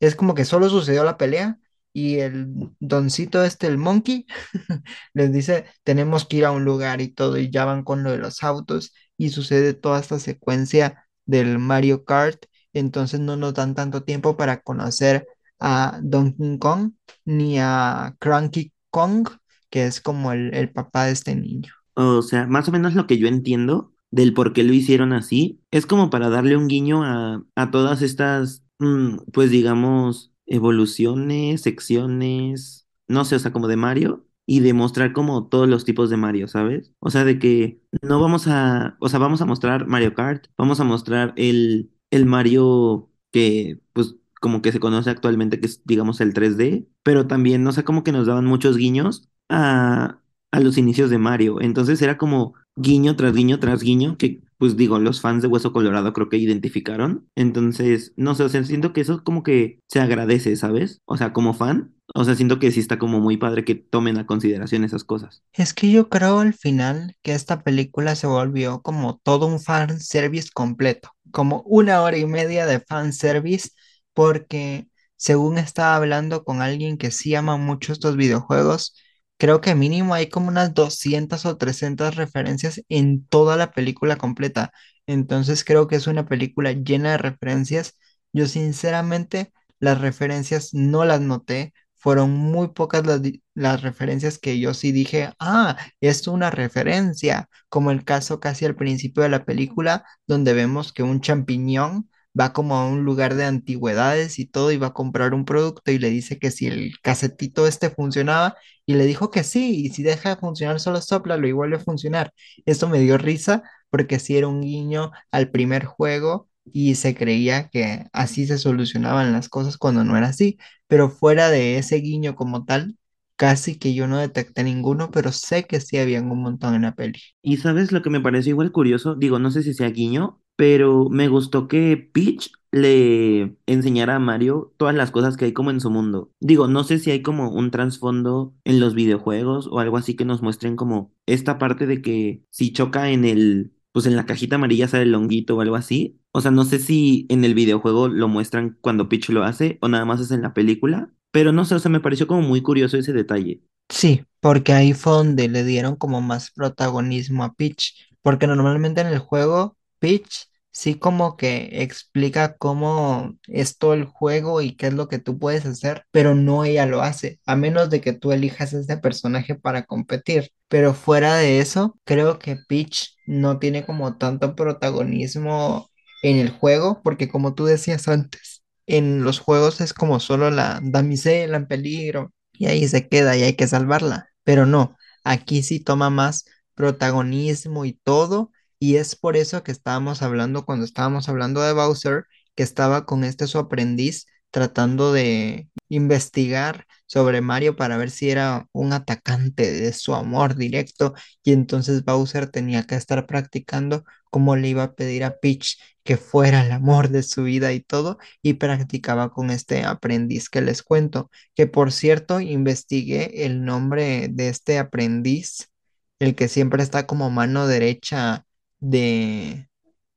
Es 0.00 0.14
como 0.16 0.34
que 0.34 0.44
solo 0.44 0.68
sucedió 0.68 1.04
la 1.04 1.18
pelea 1.18 1.58
y 1.92 2.18
el 2.20 2.46
doncito 2.78 3.42
este, 3.44 3.66
el 3.66 3.78
monkey, 3.78 4.26
les 5.14 5.32
dice, 5.32 5.66
tenemos 5.82 6.24
que 6.26 6.36
ir 6.38 6.44
a 6.44 6.52
un 6.52 6.64
lugar 6.64 7.00
y 7.00 7.08
todo, 7.12 7.38
y 7.38 7.50
ya 7.50 7.64
van 7.64 7.82
con 7.82 8.04
lo 8.04 8.12
de 8.12 8.18
los 8.18 8.42
autos 8.44 8.92
y 9.16 9.30
sucede 9.30 9.74
toda 9.74 10.00
esta 10.00 10.18
secuencia 10.20 11.08
del 11.26 11.58
Mario 11.58 12.04
Kart. 12.04 12.44
Entonces 12.72 13.20
no 13.20 13.36
nos 13.36 13.54
dan 13.54 13.74
tanto 13.74 14.02
tiempo 14.02 14.36
para 14.36 14.60
conocer 14.60 15.26
a 15.58 15.98
Donkey 16.02 16.58
Kong 16.58 16.92
ni 17.24 17.58
a 17.58 18.14
Cranky 18.18 18.72
Kong 18.90 19.28
que 19.70 19.86
es 19.86 20.00
como 20.00 20.32
el, 20.32 20.54
el 20.54 20.70
papá 20.70 21.06
de 21.06 21.12
este 21.12 21.34
niño. 21.34 21.72
O 21.94 22.22
sea, 22.22 22.46
más 22.46 22.68
o 22.68 22.72
menos 22.72 22.94
lo 22.94 23.06
que 23.06 23.18
yo 23.18 23.28
entiendo 23.28 23.92
del 24.10 24.32
por 24.32 24.52
qué 24.52 24.62
lo 24.64 24.72
hicieron 24.72 25.12
así, 25.12 25.60
es 25.70 25.86
como 25.86 26.10
para 26.10 26.30
darle 26.30 26.56
un 26.56 26.68
guiño 26.68 27.04
a, 27.04 27.44
a 27.56 27.70
todas 27.70 28.02
estas, 28.02 28.64
mm, 28.78 29.18
pues 29.32 29.50
digamos, 29.50 30.32
evoluciones, 30.46 31.62
secciones, 31.62 32.86
no 33.06 33.24
sé, 33.24 33.36
o 33.36 33.38
sea, 33.38 33.52
como 33.52 33.68
de 33.68 33.76
Mario, 33.76 34.24
y 34.46 34.60
demostrar 34.60 35.12
como 35.12 35.48
todos 35.48 35.68
los 35.68 35.84
tipos 35.84 36.08
de 36.08 36.16
Mario, 36.16 36.48
¿sabes? 36.48 36.92
O 37.00 37.10
sea, 37.10 37.24
de 37.24 37.38
que 37.38 37.82
no 38.00 38.18
vamos 38.20 38.46
a, 38.48 38.96
o 39.00 39.08
sea, 39.10 39.18
vamos 39.18 39.42
a 39.42 39.44
mostrar 39.46 39.86
Mario 39.86 40.14
Kart, 40.14 40.46
vamos 40.56 40.80
a 40.80 40.84
mostrar 40.84 41.34
el, 41.36 41.90
el 42.10 42.26
Mario 42.26 43.10
que, 43.32 43.80
pues, 43.92 44.16
como 44.40 44.62
que 44.62 44.72
se 44.72 44.80
conoce 44.80 45.10
actualmente, 45.10 45.60
que 45.60 45.66
es, 45.66 45.82
digamos, 45.84 46.20
el 46.20 46.32
3D, 46.32 46.88
pero 47.02 47.26
también, 47.26 47.62
no 47.64 47.72
sé, 47.72 47.84
como 47.84 48.04
que 48.04 48.12
nos 48.12 48.26
daban 48.26 48.46
muchos 48.46 48.76
guiños 48.76 49.28
a, 49.48 50.20
a 50.50 50.60
los 50.60 50.78
inicios 50.78 51.10
de 51.10 51.18
Mario. 51.18 51.60
Entonces 51.60 52.00
era 52.02 52.18
como 52.18 52.54
guiño 52.76 53.16
tras 53.16 53.34
guiño 53.34 53.58
tras 53.58 53.82
guiño, 53.82 54.16
que 54.16 54.42
pues 54.58 54.76
digo, 54.76 54.98
los 54.98 55.20
fans 55.20 55.42
de 55.42 55.48
Hueso 55.48 55.72
Colorado 55.72 56.12
creo 56.12 56.28
que 56.28 56.36
identificaron. 56.36 57.28
Entonces, 57.36 58.12
no 58.16 58.34
sé, 58.34 58.42
o 58.42 58.48
sea, 58.48 58.64
siento 58.64 58.92
que 58.92 59.00
eso 59.00 59.22
como 59.22 59.44
que 59.44 59.80
se 59.88 60.00
agradece, 60.00 60.56
¿sabes? 60.56 61.00
O 61.04 61.16
sea, 61.16 61.32
como 61.32 61.54
fan, 61.54 61.94
o 62.14 62.24
sea, 62.24 62.34
siento 62.34 62.58
que 62.58 62.72
sí 62.72 62.80
está 62.80 62.98
como 62.98 63.20
muy 63.20 63.36
padre 63.36 63.64
que 63.64 63.76
tomen 63.76 64.18
a 64.18 64.26
consideración 64.26 64.82
esas 64.82 65.04
cosas. 65.04 65.42
Es 65.52 65.74
que 65.74 65.90
yo 65.92 66.08
creo 66.08 66.40
al 66.40 66.54
final 66.54 67.14
que 67.22 67.34
esta 67.34 67.62
película 67.62 68.16
se 68.16 68.26
volvió 68.26 68.82
como 68.82 69.18
todo 69.22 69.46
un 69.46 69.60
fan 69.60 70.00
service 70.00 70.48
completo, 70.52 71.10
como 71.30 71.62
una 71.66 72.02
hora 72.02 72.16
y 72.18 72.26
media 72.26 72.66
de 72.66 72.80
fan 72.80 73.12
service, 73.12 73.70
porque 74.14 74.88
según 75.16 75.58
estaba 75.58 75.96
hablando 75.96 76.44
con 76.44 76.62
alguien 76.62 76.98
que 76.98 77.10
sí 77.10 77.34
ama 77.34 77.56
mucho 77.56 77.92
estos 77.92 78.16
videojuegos, 78.16 78.94
Creo 79.40 79.60
que 79.60 79.74
mínimo 79.76 80.14
hay 80.14 80.28
como 80.28 80.48
unas 80.48 80.74
200 80.74 81.46
o 81.46 81.56
300 81.56 82.16
referencias 82.16 82.82
en 82.88 83.24
toda 83.26 83.56
la 83.56 83.70
película 83.70 84.16
completa. 84.16 84.72
Entonces 85.06 85.62
creo 85.64 85.86
que 85.86 85.94
es 85.96 86.06
una 86.08 86.26
película 86.26 86.72
llena 86.72 87.12
de 87.12 87.18
referencias. 87.18 87.94
Yo 88.32 88.46
sinceramente 88.46 89.52
las 89.78 90.00
referencias 90.00 90.74
no 90.74 91.04
las 91.04 91.20
noté. 91.20 91.72
Fueron 91.98 92.30
muy 92.30 92.68
pocas 92.68 93.06
las, 93.06 93.20
las 93.54 93.82
referencias 93.82 94.38
que 94.38 94.58
yo 94.60 94.74
sí 94.74 94.92
dije, 94.92 95.30
ah, 95.40 95.76
es 96.00 96.26
una 96.28 96.50
referencia, 96.50 97.48
como 97.68 97.90
el 97.90 98.04
caso 98.04 98.40
casi 98.40 98.64
al 98.64 98.76
principio 98.76 99.22
de 99.22 99.28
la 99.30 99.44
película, 99.44 100.04
donde 100.26 100.52
vemos 100.54 100.92
que 100.92 101.02
un 101.02 101.20
champiñón 101.20 102.08
va 102.38 102.52
como 102.52 102.76
a 102.76 102.86
un 102.86 103.04
lugar 103.04 103.34
de 103.34 103.44
antigüedades 103.44 104.38
y 104.38 104.46
todo 104.46 104.70
y 104.72 104.76
va 104.76 104.88
a 104.88 104.94
comprar 104.94 105.34
un 105.34 105.44
producto 105.44 105.90
y 105.90 105.98
le 105.98 106.10
dice 106.10 106.38
que 106.38 106.50
si 106.50 106.66
el 106.66 106.92
casetito 107.02 107.66
este 107.66 107.90
funcionaba 107.90 108.56
y 108.86 108.94
le 108.94 109.06
dijo 109.06 109.30
que 109.30 109.42
sí, 109.44 109.84
y 109.84 109.88
si 109.90 110.02
deja 110.02 110.30
de 110.30 110.36
funcionar, 110.36 110.80
solo 110.80 111.00
sóplalo 111.00 111.46
y 111.48 111.52
vuelve 111.52 111.76
a 111.76 111.80
funcionar. 111.80 112.32
Esto 112.64 112.88
me 112.88 113.00
dio 113.00 113.18
risa 113.18 113.62
porque 113.90 114.18
sí 114.18 114.36
era 114.36 114.48
un 114.48 114.60
guiño 114.62 115.10
al 115.30 115.50
primer 115.50 115.84
juego 115.84 116.48
y 116.72 116.94
se 116.96 117.14
creía 117.14 117.68
que 117.68 118.06
así 118.12 118.46
se 118.46 118.58
solucionaban 118.58 119.32
las 119.32 119.48
cosas 119.48 119.76
cuando 119.78 120.04
no 120.04 120.16
era 120.16 120.28
así. 120.28 120.58
Pero 120.86 121.10
fuera 121.10 121.50
de 121.50 121.78
ese 121.78 121.96
guiño 121.96 122.34
como 122.36 122.64
tal, 122.64 122.96
casi 123.36 123.78
que 123.78 123.94
yo 123.94 124.06
no 124.08 124.18
detecté 124.18 124.64
ninguno, 124.64 125.10
pero 125.10 125.32
sé 125.32 125.66
que 125.66 125.80
sí 125.80 125.98
habían 125.98 126.30
un 126.30 126.42
montón 126.42 126.74
en 126.74 126.82
la 126.82 126.94
peli. 126.94 127.20
Y 127.42 127.58
sabes 127.58 127.92
lo 127.92 128.02
que 128.02 128.10
me 128.10 128.20
pareció 128.20 128.50
igual 128.50 128.72
curioso, 128.72 129.14
digo, 129.14 129.38
no 129.38 129.50
sé 129.50 129.62
si 129.62 129.74
sea 129.74 129.90
guiño, 129.90 130.40
pero 130.56 131.08
me 131.08 131.28
gustó 131.28 131.68
que 131.68 131.96
Peach 132.12 132.50
le 132.72 133.56
enseñara 133.66 134.16
a 134.16 134.18
Mario 134.18 134.74
todas 134.76 134.94
las 134.94 135.10
cosas 135.10 135.36
que 135.36 135.44
hay 135.46 135.52
como 135.52 135.70
en 135.70 135.80
su 135.80 135.88
mundo. 135.90 136.32
Digo, 136.40 136.66
no 136.68 136.84
sé 136.84 136.98
si 136.98 137.10
hay 137.12 137.22
como 137.22 137.50
un 137.50 137.70
trasfondo 137.70 138.54
en 138.64 138.80
los 138.80 138.94
videojuegos 138.94 139.68
o 139.70 139.78
algo 139.78 139.96
así 139.96 140.16
que 140.16 140.24
nos 140.24 140.42
muestren 140.42 140.76
como 140.76 141.12
esta 141.26 141.58
parte 141.58 141.86
de 141.86 142.02
que 142.02 142.42
si 142.50 142.72
choca 142.72 143.10
en 143.10 143.24
el, 143.24 143.72
pues 143.92 144.06
en 144.06 144.16
la 144.16 144.26
cajita 144.26 144.56
amarilla 144.56 144.88
sale 144.88 145.04
el 145.04 145.14
honguito 145.14 145.56
o 145.56 145.60
algo 145.60 145.76
así. 145.76 146.17
O 146.32 146.40
sea, 146.40 146.50
no 146.50 146.64
sé 146.64 146.78
si 146.78 147.26
en 147.30 147.44
el 147.44 147.54
videojuego 147.54 148.08
lo 148.08 148.28
muestran 148.28 148.76
cuando 148.80 149.08
Peach 149.08 149.30
lo 149.30 149.44
hace 149.44 149.78
o 149.80 149.88
nada 149.88 150.04
más 150.04 150.20
es 150.20 150.30
en 150.30 150.42
la 150.42 150.54
película, 150.54 151.10
pero 151.30 151.52
no 151.52 151.64
sé, 151.64 151.74
o 151.74 151.78
sea, 151.78 151.90
me 151.90 152.00
pareció 152.00 152.26
como 152.26 152.42
muy 152.42 152.62
curioso 152.62 152.96
ese 152.96 153.12
detalle. 153.12 153.62
Sí, 153.88 154.24
porque 154.40 154.72
ahí 154.72 154.92
fue 154.92 155.12
donde 155.12 155.48
le 155.48 155.64
dieron 155.64 155.96
como 155.96 156.20
más 156.20 156.50
protagonismo 156.50 157.44
a 157.44 157.54
Peach, 157.54 157.94
porque 158.22 158.46
normalmente 158.46 159.00
en 159.00 159.08
el 159.08 159.18
juego 159.18 159.76
Peach 159.98 160.46
sí 160.70 160.94
como 160.94 161.36
que 161.36 161.82
explica 161.82 162.56
cómo 162.56 163.36
es 163.48 163.78
todo 163.78 163.94
el 163.94 164.04
juego 164.04 164.60
y 164.62 164.76
qué 164.76 164.88
es 164.88 164.94
lo 164.94 165.08
que 165.08 165.18
tú 165.18 165.38
puedes 165.38 165.66
hacer, 165.66 166.04
pero 166.12 166.34
no 166.34 166.64
ella 166.64 166.86
lo 166.86 167.02
hace, 167.02 167.40
a 167.46 167.56
menos 167.56 167.90
de 167.90 168.00
que 168.00 168.12
tú 168.12 168.32
elijas 168.32 168.72
este 168.74 168.96
personaje 168.98 169.54
para 169.56 169.84
competir. 169.84 170.50
Pero 170.68 170.94
fuera 170.94 171.36
de 171.36 171.60
eso, 171.60 171.98
creo 172.04 172.38
que 172.38 172.56
Peach 172.68 173.16
no 173.26 173.58
tiene 173.58 173.84
como 173.86 174.16
tanto 174.18 174.54
protagonismo 174.54 175.87
en 176.22 176.38
el 176.38 176.50
juego, 176.50 177.00
porque 177.02 177.28
como 177.28 177.54
tú 177.54 177.64
decías 177.66 178.08
antes, 178.08 178.62
en 178.86 179.22
los 179.24 179.38
juegos 179.40 179.80
es 179.80 179.92
como 179.94 180.20
solo 180.20 180.50
la 180.50 180.80
damisela 180.82 181.56
en 181.56 181.66
peligro 181.66 182.32
y 182.52 182.66
ahí 182.66 182.88
se 182.88 183.08
queda 183.08 183.36
y 183.36 183.42
hay 183.42 183.54
que 183.54 183.66
salvarla. 183.68 184.28
Pero 184.44 184.66
no, 184.66 184.96
aquí 185.24 185.62
sí 185.62 185.80
toma 185.80 186.10
más 186.10 186.44
protagonismo 186.74 187.84
y 187.84 187.92
todo, 187.94 188.50
y 188.78 188.96
es 188.96 189.16
por 189.16 189.36
eso 189.36 189.62
que 189.62 189.72
estábamos 189.72 190.22
hablando 190.22 190.64
cuando 190.64 190.84
estábamos 190.84 191.28
hablando 191.28 191.60
de 191.62 191.72
Bowser, 191.72 192.24
que 192.54 192.62
estaba 192.62 193.04
con 193.06 193.24
este 193.24 193.46
su 193.46 193.58
aprendiz 193.58 194.26
tratando 194.50 195.12
de 195.12 195.68
investigar 195.88 196.86
sobre 197.06 197.40
Mario 197.40 197.76
para 197.76 197.96
ver 197.96 198.10
si 198.10 198.30
era 198.30 198.66
un 198.72 198.92
atacante 198.92 199.72
de 199.72 199.92
su 199.92 200.14
amor 200.14 200.56
directo, 200.56 201.14
y 201.42 201.52
entonces 201.52 202.04
Bowser 202.04 202.48
tenía 202.50 202.84
que 202.84 202.94
estar 202.94 203.26
practicando 203.26 204.04
cómo 204.30 204.56
le 204.56 204.68
iba 204.68 204.82
a 204.82 204.94
pedir 204.94 205.24
a 205.24 205.38
Peach 205.38 205.78
que 206.04 206.16
fuera 206.16 206.64
el 206.64 206.72
amor 206.72 207.08
de 207.10 207.22
su 207.22 207.44
vida 207.44 207.72
y 207.72 207.80
todo, 207.80 208.18
y 208.42 208.54
practicaba 208.54 209.30
con 209.30 209.50
este 209.50 209.84
aprendiz 209.84 210.48
que 210.50 210.60
les 210.60 210.82
cuento 210.82 211.30
que 211.54 211.66
por 211.66 211.92
cierto, 211.92 212.40
investigué 212.40 213.46
el 213.46 213.64
nombre 213.64 214.28
de 214.28 214.48
este 214.48 214.78
aprendiz, 214.78 215.70
el 216.18 216.34
que 216.34 216.48
siempre 216.48 216.82
está 216.82 217.06
como 217.06 217.30
mano 217.30 217.66
derecha 217.66 218.44
de, 218.80 219.68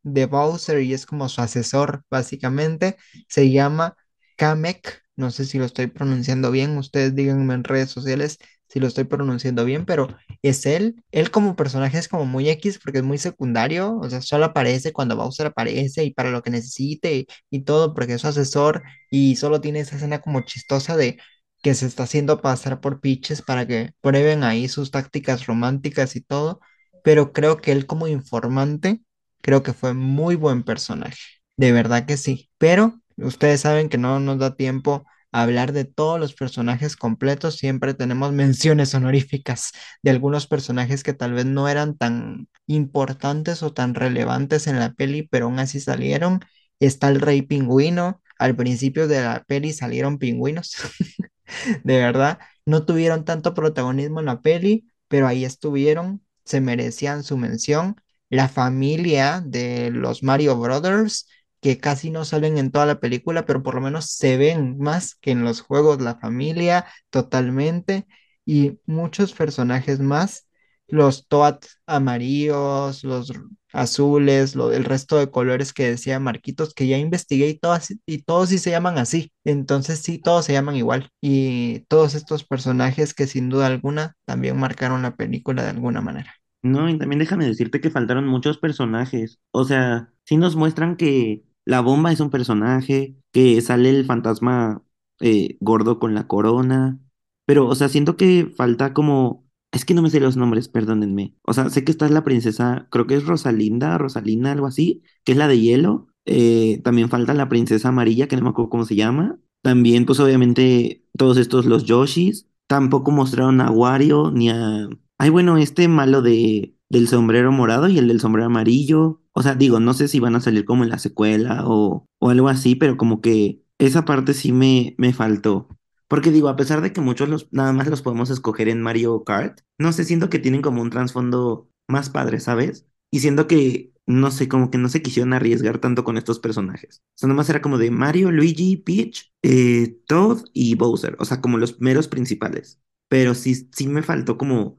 de 0.03 0.25
Bowser 0.25 0.81
y 0.81 0.93
es 0.93 1.05
como 1.05 1.29
su 1.29 1.41
asesor, 1.41 2.03
básicamente. 2.09 2.97
Se 3.27 3.51
llama 3.51 3.95
Kamek 4.41 5.03
no 5.15 5.29
sé 5.29 5.45
si 5.45 5.59
lo 5.59 5.65
estoy 5.65 5.85
pronunciando 5.85 6.49
bien, 6.49 6.75
ustedes 6.77 7.13
díganme 7.13 7.53
en 7.53 7.63
redes 7.63 7.91
sociales 7.91 8.39
si 8.67 8.79
lo 8.79 8.87
estoy 8.87 9.03
pronunciando 9.03 9.65
bien, 9.65 9.85
pero 9.85 10.07
es 10.41 10.65
él. 10.65 11.03
Él 11.11 11.29
como 11.29 11.55
personaje 11.55 11.99
es 11.99 12.07
como 12.07 12.25
muy 12.25 12.49
X 12.49 12.79
porque 12.83 12.99
es 12.99 13.03
muy 13.03 13.19
secundario, 13.19 13.97
o 13.97 14.09
sea, 14.09 14.21
solo 14.21 14.45
aparece 14.45 14.93
cuando 14.93 15.15
Bowser 15.15 15.47
aparece 15.47 16.05
y 16.05 16.13
para 16.13 16.31
lo 16.31 16.41
que 16.41 16.49
necesite 16.49 17.27
y, 17.51 17.61
todo, 17.63 17.93
porque 17.93 18.13
es 18.13 18.21
su 18.21 18.27
asesor 18.29 18.81
y 19.11 19.35
solo 19.35 19.61
tiene 19.61 19.81
esa 19.81 19.97
escena 19.97 20.21
como 20.21 20.41
chistosa 20.41 20.97
de 20.97 21.19
que 21.61 21.75
se 21.75 21.85
está 21.85 22.03
haciendo 22.03 22.41
pasar 22.41 22.79
por 22.81 22.99
Peaches 22.99 23.43
para 23.43 23.67
que 23.67 23.93
prueben 24.01 24.43
ahí 24.43 24.67
sus 24.69 24.89
tácticas 24.89 25.45
románticas 25.45 26.15
y 26.15 26.21
todo, 26.21 26.61
pero 27.03 27.31
creo 27.31 27.57
que 27.57 27.73
él 27.73 27.85
como 27.85 28.07
informante, 28.07 29.01
creo 29.41 29.61
que 29.61 29.73
fue 29.73 29.93
muy 29.93 30.35
buen 30.35 30.63
personaje, 30.63 31.19
de 31.57 31.71
verdad 31.73 32.07
que 32.07 32.17
sí, 32.17 32.49
pero 32.57 33.01
ustedes 33.21 33.61
saben 33.61 33.89
que 33.89 33.97
no 33.97 34.19
nos 34.19 34.39
da 34.39 34.55
tiempo 34.55 35.05
hablar 35.31 35.71
de 35.71 35.85
todos 35.85 36.19
los 36.19 36.33
personajes 36.33 36.95
completos, 36.97 37.55
siempre 37.57 37.93
tenemos 37.93 38.33
menciones 38.33 38.93
honoríficas 38.93 39.71
de 40.03 40.11
algunos 40.11 40.47
personajes 40.47 41.03
que 41.03 41.13
tal 41.13 41.33
vez 41.33 41.45
no 41.45 41.67
eran 41.69 41.97
tan 41.97 42.47
importantes 42.67 43.63
o 43.63 43.73
tan 43.73 43.95
relevantes 43.95 44.67
en 44.67 44.79
la 44.79 44.93
peli, 44.93 45.23
pero 45.23 45.45
aún 45.45 45.59
así 45.59 45.79
salieron. 45.79 46.41
Está 46.79 47.09
el 47.09 47.21
rey 47.21 47.43
pingüino, 47.43 48.21
al 48.39 48.55
principio 48.55 49.07
de 49.07 49.21
la 49.21 49.43
peli 49.47 49.71
salieron 49.73 50.17
pingüinos, 50.17 50.75
de 51.83 51.97
verdad, 51.97 52.39
no 52.65 52.85
tuvieron 52.85 53.25
tanto 53.25 53.53
protagonismo 53.53 54.19
en 54.19 54.25
la 54.27 54.41
peli, 54.41 54.87
pero 55.07 55.27
ahí 55.27 55.45
estuvieron, 55.45 56.25
se 56.45 56.61
merecían 56.61 57.23
su 57.23 57.37
mención. 57.37 57.95
La 58.29 58.47
familia 58.49 59.43
de 59.45 59.91
los 59.91 60.23
Mario 60.23 60.57
Brothers 60.57 61.27
que 61.61 61.77
casi 61.79 62.09
no 62.11 62.25
salen 62.25 62.57
en 62.57 62.71
toda 62.71 62.85
la 62.85 62.99
película, 62.99 63.45
pero 63.45 63.63
por 63.63 63.75
lo 63.75 63.81
menos 63.81 64.07
se 64.07 64.37
ven 64.37 64.77
más 64.79 65.15
que 65.15 65.31
en 65.31 65.43
los 65.43 65.61
juegos, 65.61 66.01
la 66.01 66.15
familia 66.19 66.85
totalmente 67.09 68.07
y 68.45 68.79
muchos 68.85 69.33
personajes 69.33 69.99
más, 69.99 70.47
los 70.87 71.27
Toad 71.27 71.59
amarillos, 71.85 73.03
los 73.03 73.31
azules, 73.73 74.55
lo, 74.55 74.71
el 74.73 74.83
resto 74.83 75.17
de 75.17 75.31
colores 75.31 75.73
que 75.73 75.89
decía 75.89 76.19
Marquitos, 76.19 76.73
que 76.73 76.87
ya 76.87 76.97
investigué 76.97 77.47
y, 77.49 77.57
todas, 77.59 77.93
y 78.05 78.23
todos 78.23 78.49
sí 78.49 78.57
se 78.57 78.71
llaman 78.71 78.97
así, 78.97 79.31
entonces 79.45 79.99
sí, 79.99 80.17
todos 80.19 80.45
se 80.45 80.53
llaman 80.53 80.75
igual 80.75 81.09
y 81.21 81.81
todos 81.87 82.15
estos 82.15 82.43
personajes 82.43 83.13
que 83.13 83.27
sin 83.27 83.49
duda 83.49 83.67
alguna 83.67 84.15
también 84.25 84.57
marcaron 84.59 85.01
la 85.03 85.15
película 85.15 85.63
de 85.63 85.69
alguna 85.69 86.01
manera. 86.01 86.33
No, 86.63 86.89
y 86.89 86.97
también 86.97 87.19
déjame 87.19 87.45
decirte 87.45 87.81
que 87.81 87.89
faltaron 87.89 88.27
muchos 88.27 88.57
personajes. 88.59 89.39
O 89.51 89.63
sea, 89.63 90.13
sí 90.25 90.37
nos 90.37 90.55
muestran 90.55 90.95
que 90.95 91.43
la 91.65 91.81
bomba 91.81 92.11
es 92.11 92.19
un 92.19 92.29
personaje, 92.29 93.15
que 93.31 93.61
sale 93.61 93.89
el 93.89 94.05
fantasma 94.05 94.83
eh, 95.19 95.57
gordo 95.61 95.99
con 95.99 96.13
la 96.15 96.27
corona, 96.27 96.99
pero, 97.45 97.67
o 97.67 97.75
sea, 97.75 97.89
siento 97.89 98.17
que 98.17 98.51
falta 98.55 98.93
como... 98.93 99.45
Es 99.71 99.85
que 99.85 99.93
no 99.93 100.01
me 100.01 100.09
sé 100.09 100.19
los 100.19 100.37
nombres, 100.37 100.67
perdónenme. 100.67 101.35
O 101.43 101.53
sea, 101.53 101.69
sé 101.69 101.83
que 101.83 101.91
está 101.91 102.07
la 102.09 102.23
princesa, 102.23 102.87
creo 102.91 103.07
que 103.07 103.15
es 103.15 103.25
Rosalinda, 103.25 103.97
Rosalina, 103.97 104.51
algo 104.51 104.67
así, 104.67 105.01
que 105.23 105.31
es 105.31 105.37
la 105.37 105.47
de 105.47 105.59
hielo. 105.59 106.07
Eh, 106.25 106.81
también 106.83 107.09
falta 107.09 107.33
la 107.33 107.49
princesa 107.49 107.89
amarilla, 107.89 108.27
que 108.27 108.35
no 108.35 108.43
me 108.43 108.49
acuerdo 108.49 108.69
cómo 108.69 108.85
se 108.85 108.95
llama. 108.95 109.39
También, 109.61 110.05
pues 110.05 110.19
obviamente, 110.19 111.05
todos 111.17 111.37
estos, 111.37 111.65
los 111.65 111.85
Yoshis. 111.85 112.47
Tampoco 112.67 113.11
mostraron 113.11 113.61
a 113.61 113.71
Wario 113.71 114.31
ni 114.31 114.49
a... 114.49 114.89
Ay, 115.17 115.29
bueno, 115.29 115.57
este 115.57 115.87
malo 115.87 116.21
de, 116.21 116.75
del 116.89 117.07
sombrero 117.07 117.51
morado 117.51 117.87
y 117.87 117.97
el 117.97 118.07
del 118.07 118.19
sombrero 118.19 118.47
amarillo. 118.47 119.20
O 119.33 119.41
sea, 119.43 119.55
digo, 119.55 119.79
no 119.79 119.93
sé 119.93 120.07
si 120.07 120.19
van 120.19 120.35
a 120.35 120.41
salir 120.41 120.65
como 120.65 120.83
en 120.83 120.89
la 120.89 120.99
secuela 120.99 121.63
o, 121.65 122.05
o 122.19 122.29
algo 122.29 122.49
así, 122.49 122.75
pero 122.75 122.97
como 122.97 123.21
que 123.21 123.61
esa 123.79 124.05
parte 124.05 124.33
sí 124.33 124.51
me, 124.51 124.95
me 124.97 125.13
faltó. 125.13 125.67
Porque 126.07 126.31
digo, 126.31 126.49
a 126.49 126.55
pesar 126.57 126.81
de 126.81 126.91
que 126.93 127.01
muchos 127.01 127.29
los, 127.29 127.47
nada 127.53 127.71
más 127.73 127.87
los 127.87 128.01
podemos 128.01 128.29
escoger 128.29 128.67
en 128.69 128.81
Mario 128.81 129.23
Kart, 129.23 129.61
no 129.77 129.93
sé, 129.93 130.03
siento 130.03 130.29
que 130.29 130.39
tienen 130.39 130.61
como 130.61 130.81
un 130.81 130.89
trasfondo 130.89 131.69
más 131.87 132.09
padre, 132.09 132.39
¿sabes? 132.39 132.85
Y 133.11 133.19
siento 133.21 133.47
que, 133.47 133.93
no 134.05 134.29
sé, 134.31 134.47
como 134.49 134.69
que 134.71 134.77
no 134.77 134.89
se 134.89 135.01
quisieron 135.01 135.33
arriesgar 135.33 135.77
tanto 135.79 136.03
con 136.03 136.17
estos 136.17 136.39
personajes. 136.39 137.01
O 137.15 137.17
sea, 137.17 137.29
nomás 137.29 137.49
era 137.49 137.61
como 137.61 137.77
de 137.77 137.91
Mario, 137.91 138.31
Luigi, 138.31 138.77
Peach, 138.77 139.31
eh, 139.41 139.97
Toad 140.07 140.43
y 140.53 140.75
Bowser. 140.75 141.15
O 141.19 141.25
sea, 141.25 141.39
como 141.41 141.57
los 141.57 141.79
meros 141.79 142.07
principales. 142.07 142.79
Pero 143.07 143.33
sí, 143.35 143.69
sí 143.73 143.87
me 143.87 144.03
faltó 144.03 144.37
como 144.37 144.77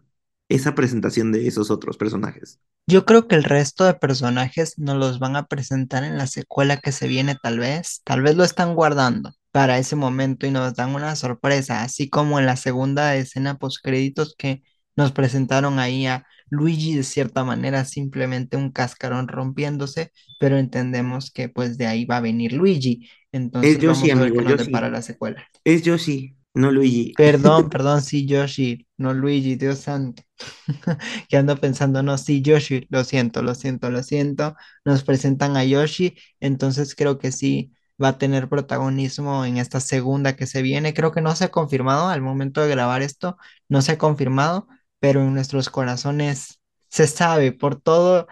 esa 0.54 0.74
presentación 0.74 1.32
de 1.32 1.46
esos 1.46 1.70
otros 1.70 1.96
personajes. 1.96 2.60
Yo 2.86 3.04
creo 3.06 3.28
que 3.28 3.36
el 3.36 3.44
resto 3.44 3.84
de 3.84 3.94
personajes 3.94 4.78
nos 4.78 4.96
los 4.96 5.18
van 5.18 5.36
a 5.36 5.46
presentar 5.46 6.04
en 6.04 6.18
la 6.18 6.26
secuela 6.26 6.76
que 6.78 6.92
se 6.92 7.06
viene 7.08 7.36
tal 7.40 7.58
vez. 7.58 8.02
Tal 8.04 8.22
vez 8.22 8.36
lo 8.36 8.44
están 8.44 8.74
guardando 8.74 9.32
para 9.52 9.78
ese 9.78 9.96
momento 9.96 10.46
y 10.46 10.50
nos 10.50 10.74
dan 10.74 10.94
una 10.94 11.14
sorpresa, 11.16 11.82
así 11.82 12.08
como 12.10 12.38
en 12.38 12.46
la 12.46 12.56
segunda 12.56 13.14
escena 13.16 13.58
post 13.58 13.78
créditos 13.82 14.34
que 14.36 14.62
nos 14.96 15.12
presentaron 15.12 15.78
ahí 15.78 16.06
a 16.06 16.26
Luigi 16.50 16.94
de 16.96 17.04
cierta 17.04 17.44
manera, 17.44 17.84
simplemente 17.84 18.56
un 18.56 18.70
cascarón 18.72 19.28
rompiéndose, 19.28 20.12
pero 20.38 20.58
entendemos 20.58 21.30
que 21.30 21.48
pues 21.48 21.78
de 21.78 21.86
ahí 21.86 22.04
va 22.04 22.18
a 22.18 22.20
venir 22.20 22.52
Luigi. 22.52 23.08
Entonces 23.32 23.78
es 23.78 23.78
Yoshi, 23.78 24.10
vamos 24.10 24.12
a 24.12 24.18
ver 24.18 24.30
amigo, 24.30 24.36
qué 24.36 24.44
nos 24.44 24.56
Yoshi. 24.56 24.58
depara 24.58 24.90
la 24.90 25.02
secuela. 25.02 25.46
Es 25.64 25.82
Yoshi, 25.82 26.36
no 26.54 26.70
Luigi. 26.70 27.12
Perdón, 27.16 27.68
perdón, 27.70 28.02
sí, 28.02 28.26
Yoshi, 28.26 28.86
no 28.96 29.14
Luigi, 29.14 29.56
Dios 29.56 29.80
santo. 29.80 30.22
Que 31.28 31.36
ando 31.36 31.56
pensando, 31.56 32.02
no, 32.02 32.18
sí, 32.18 32.42
Yoshi, 32.42 32.86
lo 32.90 33.04
siento, 33.04 33.42
lo 33.42 33.54
siento, 33.54 33.90
lo 33.90 34.02
siento. 34.02 34.56
Nos 34.84 35.04
presentan 35.04 35.56
a 35.56 35.64
Yoshi, 35.64 36.16
entonces 36.40 36.94
creo 36.94 37.18
que 37.18 37.32
sí 37.32 37.72
va 38.02 38.08
a 38.08 38.18
tener 38.18 38.48
protagonismo 38.48 39.44
en 39.44 39.58
esta 39.58 39.80
segunda 39.80 40.36
que 40.36 40.46
se 40.46 40.62
viene. 40.62 40.94
Creo 40.94 41.12
que 41.12 41.20
no 41.20 41.34
se 41.36 41.44
ha 41.44 41.50
confirmado 41.50 42.08
al 42.08 42.20
momento 42.22 42.60
de 42.62 42.68
grabar 42.68 43.02
esto, 43.02 43.36
no 43.68 43.82
se 43.82 43.92
ha 43.92 43.98
confirmado, 43.98 44.66
pero 44.98 45.22
en 45.22 45.34
nuestros 45.34 45.70
corazones 45.70 46.60
se 46.88 47.06
sabe 47.06 47.52
por 47.52 47.80
todo, 47.80 48.26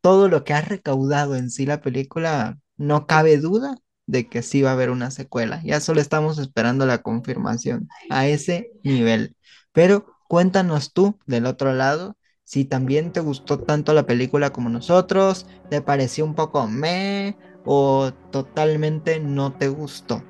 todo 0.00 0.28
lo 0.28 0.44
que 0.44 0.54
ha 0.54 0.60
recaudado 0.62 1.36
en 1.36 1.50
sí 1.50 1.66
la 1.66 1.80
película, 1.80 2.58
no 2.76 3.06
cabe 3.06 3.38
duda 3.38 3.76
de 4.06 4.28
que 4.28 4.42
sí 4.42 4.62
va 4.62 4.70
a 4.70 4.72
haber 4.74 4.90
una 4.90 5.10
secuela. 5.10 5.62
Ya 5.64 5.80
solo 5.80 6.00
estamos 6.00 6.38
esperando 6.38 6.86
la 6.86 7.02
confirmación 7.02 7.88
a 8.10 8.26
ese 8.26 8.72
nivel. 8.82 9.36
Pero 9.72 10.06
cuéntanos 10.28 10.92
tú 10.92 11.18
del 11.26 11.46
otro 11.46 11.72
lado 11.72 12.16
si 12.52 12.66
también 12.66 13.12
te 13.12 13.20
gustó 13.20 13.60
tanto 13.60 13.94
la 13.94 14.06
película 14.06 14.50
como 14.50 14.68
nosotros, 14.68 15.46
te 15.70 15.80
pareció 15.80 16.24
un 16.24 16.34
poco 16.34 16.66
meh 16.66 17.34
o 17.64 18.12
totalmente 18.30 19.20
no 19.20 19.54
te 19.54 19.68
gustó. 19.68 20.22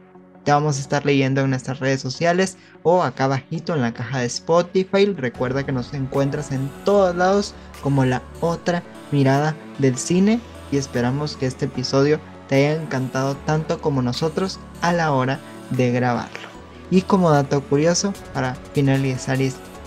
Te 0.44 0.52
vamos 0.52 0.76
a 0.76 0.80
estar 0.80 1.04
leyendo 1.04 1.40
en 1.40 1.50
nuestras 1.50 1.80
redes 1.80 2.00
sociales 2.00 2.58
o 2.84 3.02
acá 3.02 3.24
abajito 3.24 3.74
en 3.74 3.80
la 3.80 3.92
caja 3.92 4.20
de 4.20 4.26
Spotify. 4.26 5.06
Recuerda 5.06 5.66
que 5.66 5.72
nos 5.72 5.94
encuentras 5.94 6.52
en 6.52 6.70
todos 6.84 7.16
lados 7.16 7.54
como 7.82 8.04
la 8.04 8.22
otra 8.40 8.84
mirada 9.10 9.56
del 9.80 9.96
cine 9.96 10.38
y 10.70 10.76
esperamos 10.76 11.36
que 11.36 11.46
este 11.46 11.64
episodio 11.64 12.20
te 12.52 12.66
haya 12.66 12.82
encantado 12.82 13.34
tanto 13.46 13.80
como 13.80 14.02
nosotros 14.02 14.60
a 14.82 14.92
la 14.92 15.12
hora 15.12 15.40
de 15.70 15.90
grabarlo. 15.90 16.50
Y 16.90 17.00
como 17.00 17.30
dato 17.30 17.62
curioso, 17.62 18.12
para 18.34 18.56
finalizar, 18.74 19.38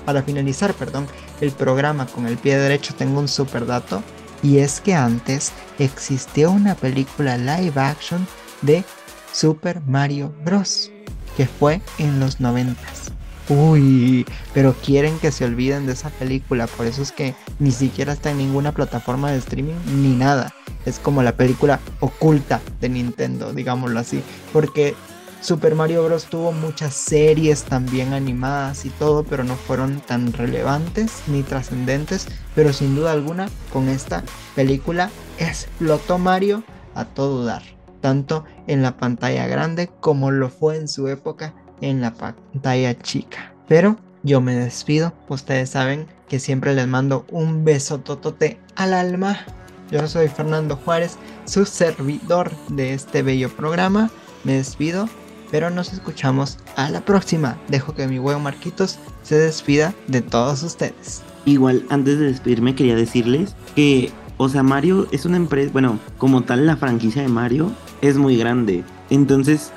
para 0.04 0.24
finalizar 0.24 0.74
perdón, 0.74 1.06
el 1.42 1.52
programa 1.52 2.08
con 2.08 2.26
el 2.26 2.38
pie 2.38 2.58
derecho 2.58 2.96
tengo 2.96 3.20
un 3.20 3.28
super 3.28 3.68
dato 3.68 4.02
y 4.42 4.58
es 4.58 4.82
que 4.82 4.96
antes 4.96 5.52
existió 5.78 6.50
una 6.50 6.74
película 6.74 7.38
live 7.38 7.80
action 7.80 8.26
de 8.64 8.84
Super 9.32 9.80
Mario 9.82 10.34
Bros. 10.44 10.90
que 11.38 11.46
fue 11.46 11.82
en 12.00 12.20
los 12.20 12.40
noventas. 12.40 13.12
Uy, 13.48 14.26
pero 14.56 14.74
quieren 14.74 15.20
que 15.20 15.32
se 15.32 15.46
olviden 15.46 15.86
de 15.86 15.94
esa 15.94 16.10
película, 16.10 16.66
por 16.66 16.88
eso 16.88 17.04
es 17.04 17.12
que 17.12 17.36
ni 17.60 17.70
siquiera 17.70 18.14
está 18.14 18.32
en 18.32 18.40
ninguna 18.40 18.72
plataforma 18.72 19.30
de 19.30 19.38
streaming 19.38 19.76
ni 20.02 20.16
nada. 20.16 20.52
Es 20.86 21.00
como 21.00 21.24
la 21.24 21.36
película 21.36 21.80
oculta 22.00 22.62
de 22.80 22.90
Nintendo, 22.90 23.54
digámoslo 23.54 24.00
así, 24.00 24.22
porque 24.54 24.96
Super 25.42 25.76
Mario 25.76 26.04
Bros. 26.04 26.26
tuvo 26.26 26.52
muchas 26.52 26.96
series 26.96 27.64
también 27.66 28.14
animadas 28.14 28.86
y 28.86 28.90
todo, 28.90 29.24
pero 29.24 29.44
no 29.44 29.56
fueron 29.56 30.00
tan 30.02 30.34
relevantes 30.34 31.22
ni 31.28 31.44
trascendentes. 31.44 32.28
Pero 32.56 32.74
sin 32.74 32.96
duda 32.96 33.12
alguna, 33.12 33.50
con 33.72 33.90
esta 33.90 34.24
película 34.56 35.12
explotó 35.38 36.18
Mario 36.18 36.64
a 36.96 37.06
todo 37.06 37.46
dar, 37.46 37.62
tanto 38.02 38.46
en 38.66 38.82
la 38.82 38.98
pantalla 38.98 39.46
grande 39.46 39.92
como 40.00 40.32
lo 40.32 40.50
fue 40.50 40.78
en 40.78 40.88
su 40.88 41.08
época 41.08 41.54
en 41.82 42.02
la 42.02 42.14
pantalla 42.14 42.98
chica. 42.98 43.54
Pero 43.68 43.98
yo 44.24 44.42
me 44.42 44.56
despido, 44.56 45.14
ustedes 45.30 45.70
saben 45.70 46.08
que 46.28 46.40
siempre 46.40 46.74
les 46.74 46.88
mando 46.88 47.26
un 47.30 47.64
beso 47.64 48.00
totote 48.00 48.60
al 48.76 48.94
alma. 48.94 49.46
Yo 49.92 50.08
soy 50.08 50.28
Fernando 50.28 50.76
Juárez, 50.78 51.18
su 51.46 51.66
servidor 51.66 52.52
de 52.70 52.94
este 52.94 53.22
bello 53.22 53.50
programa. 53.50 54.10
Me 54.44 54.54
despido 54.54 55.08
pero 55.52 55.70
nos 55.70 55.94
escuchamos 55.94 56.58
a 56.76 56.90
la 56.90 57.02
próxima. 57.02 57.58
Dejo 57.68 57.94
que 57.96 58.08
mi 58.08 58.20
huevo 58.20 58.40
Marquitos 58.40 59.00
se 59.24 59.38
despida 59.38 59.94
de 60.08 60.22
todos 60.22 60.64
ustedes. 60.64 61.24
Igual, 61.46 61.86
antes 61.90 62.20
de 62.20 62.26
despedirme, 62.26 62.76
quería 62.76 62.96
decirles 62.96 63.56
que, 63.76 64.12
o 64.38 64.50
sea, 64.50 64.64
Mario 64.64 65.08
es 65.12 65.26
una 65.26 65.38
empresa, 65.38 65.72
bueno, 65.72 66.00
como 66.18 66.44
tal, 66.44 66.66
la 66.66 66.78
franquicia 66.78 67.22
de 67.22 67.28
Mario 67.28 67.72
es 68.02 68.18
muy 68.18 68.38
grande. 68.38 68.84
Entonces, 69.10 69.72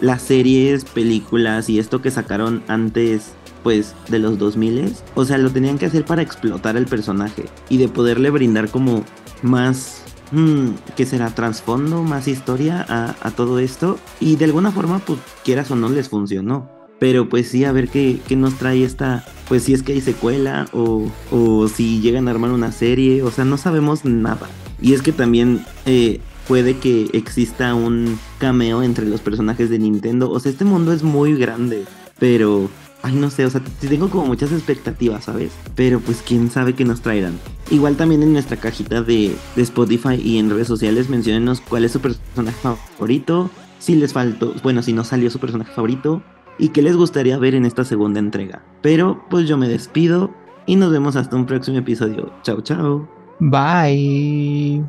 las 0.00 0.22
series, 0.22 0.84
películas 0.84 1.68
y 1.68 1.78
esto 1.78 2.02
que 2.02 2.10
sacaron 2.10 2.62
antes 2.68 3.32
pues 3.62 3.94
de 4.08 4.18
los 4.18 4.38
2000 4.38 4.94
o 5.14 5.24
sea, 5.24 5.38
lo 5.38 5.50
tenían 5.50 5.78
que 5.78 5.86
hacer 5.86 6.04
para 6.04 6.20
explotar 6.20 6.76
el 6.76 6.84
personaje 6.84 7.46
y 7.70 7.78
de 7.78 7.88
poderle 7.88 8.28
brindar 8.28 8.68
como 8.68 9.04
más 9.42 10.02
hmm, 10.32 10.70
que 10.96 11.06
será 11.06 11.34
trasfondo, 11.34 12.02
más 12.02 12.28
historia 12.28 12.84
a, 12.88 13.30
todo 13.32 13.58
esto 13.58 13.98
y 14.20 14.36
de 14.36 14.46
alguna 14.46 14.70
forma 14.70 14.98
pues 14.98 15.18
quieras 15.44 15.70
o 15.70 15.76
no 15.76 15.88
les 15.88 16.08
funcionó. 16.08 16.70
Pero 17.00 17.28
pues 17.28 17.48
sí, 17.48 17.64
a 17.64 17.72
ver 17.72 17.88
qué, 17.88 18.20
qué 18.26 18.36
nos 18.36 18.54
trae 18.54 18.84
esta, 18.84 19.24
pues 19.48 19.64
si 19.64 19.74
es 19.74 19.82
que 19.82 19.92
hay 19.92 20.00
secuela 20.00 20.66
o, 20.72 21.10
o, 21.30 21.68
si 21.68 22.00
llegan 22.00 22.28
a 22.28 22.30
armar 22.30 22.50
una 22.50 22.72
serie, 22.72 23.22
o 23.22 23.30
sea, 23.30 23.44
no 23.44 23.58
sabemos 23.58 24.04
nada. 24.04 24.48
Y 24.80 24.94
es 24.94 25.02
que 25.02 25.12
también 25.12 25.64
eh, 25.86 26.20
puede 26.46 26.78
que 26.78 27.10
exista 27.12 27.74
un 27.74 28.18
cameo 28.38 28.82
entre 28.82 29.06
los 29.06 29.20
personajes 29.20 29.70
de 29.70 29.78
Nintendo. 29.78 30.30
O 30.30 30.38
sea, 30.40 30.52
este 30.52 30.64
mundo 30.64 30.92
es 30.92 31.02
muy 31.02 31.34
grande, 31.34 31.84
pero... 32.18 32.70
Ay, 33.04 33.16
no 33.16 33.28
sé, 33.28 33.44
o 33.44 33.50
sea, 33.50 33.60
tengo 33.80 34.08
como 34.08 34.24
muchas 34.24 34.50
expectativas, 34.50 35.24
¿sabes? 35.24 35.52
Pero 35.74 36.00
pues 36.00 36.22
quién 36.26 36.50
sabe 36.50 36.72
qué 36.72 36.86
nos 36.86 37.02
traerán. 37.02 37.38
Igual 37.70 37.96
también 37.96 38.22
en 38.22 38.32
nuestra 38.32 38.56
cajita 38.56 39.02
de, 39.02 39.36
de 39.54 39.62
Spotify 39.62 40.14
y 40.14 40.38
en 40.38 40.48
redes 40.48 40.68
sociales 40.68 41.10
mencionenos 41.10 41.60
cuál 41.60 41.84
es 41.84 41.92
su 41.92 42.00
personaje 42.00 42.56
favorito, 42.62 43.50
si 43.78 43.94
les 43.94 44.14
faltó, 44.14 44.54
bueno, 44.62 44.82
si 44.82 44.94
no 44.94 45.04
salió 45.04 45.28
su 45.28 45.38
personaje 45.38 45.70
favorito 45.72 46.22
y 46.58 46.70
qué 46.70 46.80
les 46.80 46.96
gustaría 46.96 47.36
ver 47.36 47.54
en 47.54 47.66
esta 47.66 47.84
segunda 47.84 48.20
entrega. 48.20 48.62
Pero 48.80 49.22
pues 49.28 49.46
yo 49.46 49.58
me 49.58 49.68
despido 49.68 50.30
y 50.64 50.76
nos 50.76 50.90
vemos 50.90 51.14
hasta 51.16 51.36
un 51.36 51.44
próximo 51.44 51.76
episodio. 51.76 52.32
Chao, 52.42 52.62
chao. 52.62 53.06
Bye. 53.38 54.82